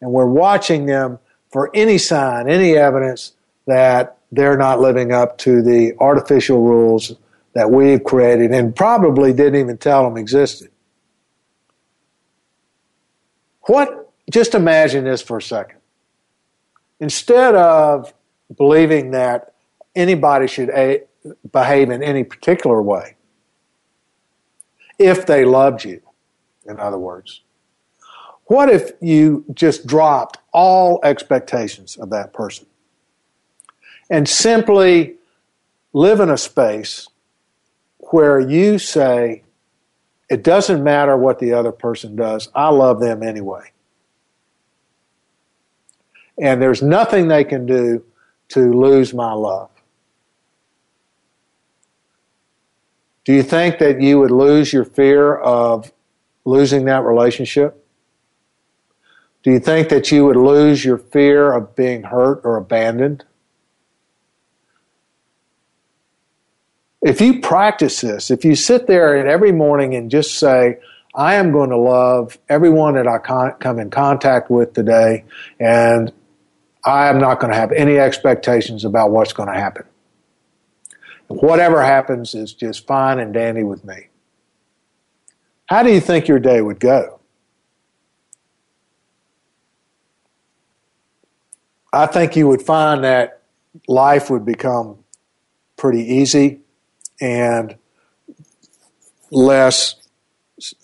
[0.00, 1.18] and we're watching them
[1.50, 3.32] for any sign, any evidence
[3.66, 7.16] that they're not living up to the artificial rules
[7.54, 10.69] that we've created and probably didn't even tell them existed.
[13.70, 15.78] What, just imagine this for a second.
[16.98, 18.12] Instead of
[18.56, 19.54] believing that
[19.94, 21.04] anybody should a-
[21.52, 23.14] behave in any particular way,
[24.98, 26.02] if they loved you,
[26.66, 27.42] in other words,
[28.46, 32.66] what if you just dropped all expectations of that person
[34.10, 35.14] and simply
[35.92, 37.06] live in a space
[37.98, 39.44] where you say,
[40.30, 43.72] it doesn't matter what the other person does, I love them anyway.
[46.40, 48.04] And there's nothing they can do
[48.50, 49.70] to lose my love.
[53.24, 55.92] Do you think that you would lose your fear of
[56.44, 57.84] losing that relationship?
[59.42, 63.24] Do you think that you would lose your fear of being hurt or abandoned?
[67.02, 70.78] If you practice this, if you sit there and every morning and just say,
[71.14, 75.24] I am going to love everyone that I con- come in contact with today,
[75.58, 76.12] and
[76.84, 79.84] I am not going to have any expectations about what's going to happen.
[81.28, 84.08] Whatever happens is just fine and dandy with me.
[85.66, 87.20] How do you think your day would go?
[91.92, 93.42] I think you would find that
[93.88, 94.98] life would become
[95.76, 96.60] pretty easy
[97.20, 97.76] and
[99.30, 99.96] less,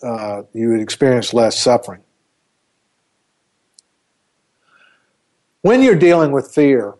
[0.03, 2.01] uh, you would experience less suffering.
[5.61, 6.95] When you're dealing with fear,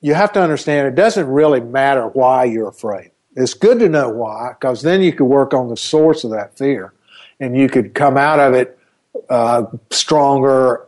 [0.00, 3.10] you have to understand it doesn't really matter why you're afraid.
[3.34, 6.58] It's good to know why, because then you could work on the source of that
[6.58, 6.92] fear
[7.40, 8.78] and you could come out of it
[9.30, 10.86] uh, stronger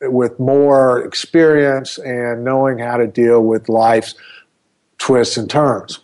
[0.00, 4.14] with more experience and knowing how to deal with life's
[4.98, 6.00] twists and turns.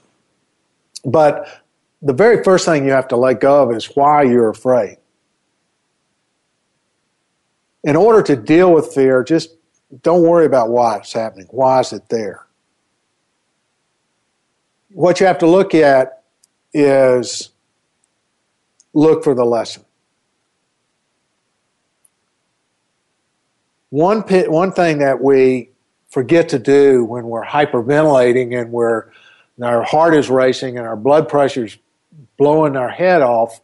[1.05, 1.63] But
[2.01, 4.99] the very first thing you have to let go of is why you're afraid.
[7.85, 9.57] In order to deal with fear, just
[10.03, 11.47] don't worry about why it's happening.
[11.51, 12.47] Why is it there?
[14.93, 16.23] What you have to look at
[16.73, 17.51] is
[18.93, 19.85] look for the lesson.
[23.91, 25.71] One, one thing that we
[26.09, 29.07] forget to do when we're hyperventilating and we're,
[29.57, 31.79] and our heart is racing and our blood pressure's
[32.37, 33.61] blowing our head off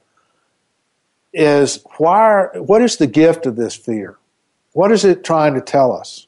[1.33, 4.17] is why, what is the gift of this fear?
[4.73, 6.27] What is it trying to tell us?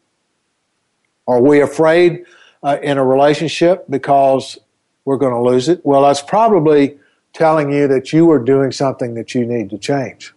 [1.26, 2.24] Are we afraid
[2.62, 4.58] uh, in a relationship because
[5.04, 5.80] we're going to lose it?
[5.84, 6.98] Well, that's probably
[7.32, 10.34] telling you that you are doing something that you need to change.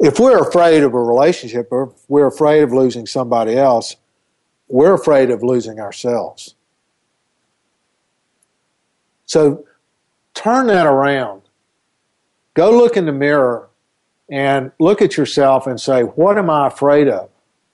[0.00, 3.96] If we're afraid of a relationship or if we're afraid of losing somebody else,
[4.68, 6.54] we're afraid of losing ourselves.
[9.26, 9.64] So
[10.34, 11.42] turn that around.
[12.54, 13.68] Go look in the mirror
[14.30, 17.30] and look at yourself and say, What am I afraid of?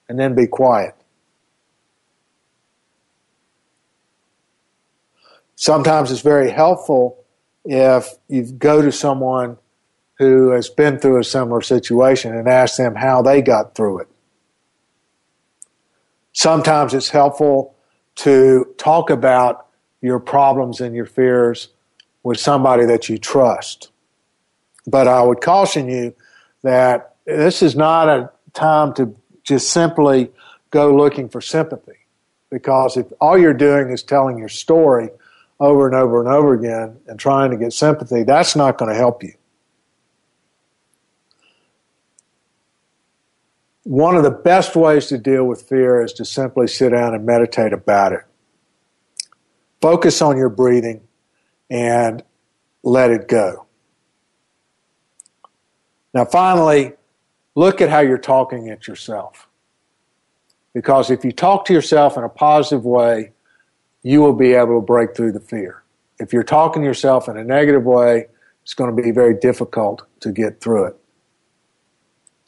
[0.09, 0.95] And then be quiet.
[5.55, 7.23] Sometimes it's very helpful
[7.63, 9.57] if you go to someone
[10.17, 14.10] who has been through a similar situation and ask them how they got through it.
[16.33, 17.75] Sometimes it's helpful
[18.15, 19.67] to talk about
[20.01, 21.69] your problems and your fears
[22.23, 23.91] with somebody that you trust.
[24.87, 26.15] But I would caution you
[26.63, 30.31] that this is not a time to just simply
[30.69, 31.97] go looking for sympathy.
[32.49, 35.09] Because if all you're doing is telling your story
[35.59, 38.97] over and over and over again and trying to get sympathy, that's not going to
[38.97, 39.33] help you.
[43.83, 47.25] One of the best ways to deal with fear is to simply sit down and
[47.25, 48.21] meditate about it.
[49.81, 51.01] Focus on your breathing
[51.69, 52.23] and
[52.83, 53.65] let it go.
[56.13, 56.93] Now, finally,
[57.55, 59.47] look at how you're talking at yourself.
[60.73, 63.31] Because if you talk to yourself in a positive way,
[64.03, 65.83] you will be able to break through the fear.
[66.19, 68.27] If you're talking to yourself in a negative way,
[68.63, 71.00] it's going to be very difficult to get through it.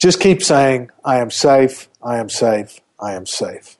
[0.04, 3.78] Just keep saying, I am safe, I am safe, I am safe.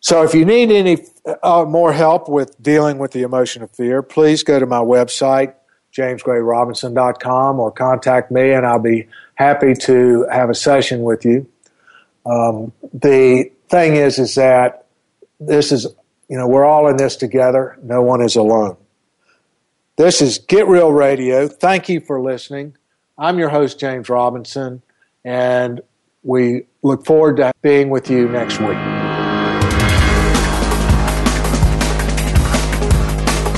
[0.00, 1.06] So if you need any
[1.40, 5.54] uh, more help with dealing with the emotion of fear, please go to my website,
[5.92, 9.06] jamesgrayrobinson.com, or contact me, and I'll be
[9.36, 11.46] happy to have a session with you.
[12.26, 14.86] Um, the thing is, is that
[15.38, 15.86] this is,
[16.28, 17.78] you know, we're all in this together.
[17.84, 18.76] No one is alone.
[19.94, 21.46] This is Get Real Radio.
[21.46, 22.76] Thank you for listening.
[23.22, 24.82] I'm your host, James Robinson,
[25.24, 25.80] and
[26.24, 28.76] we look forward to being with you next week.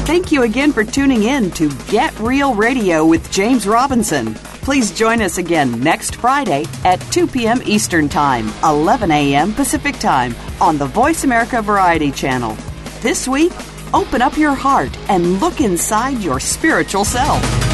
[0.07, 4.35] Thank you again for tuning in to Get Real Radio with James Robinson.
[4.35, 7.63] Please join us again next Friday at 2 p.m.
[7.65, 9.55] Eastern Time, 11 a.m.
[9.55, 12.55] Pacific Time on the Voice America Variety Channel.
[13.01, 13.53] This week,
[13.95, 17.74] open up your heart and look inside your spiritual self.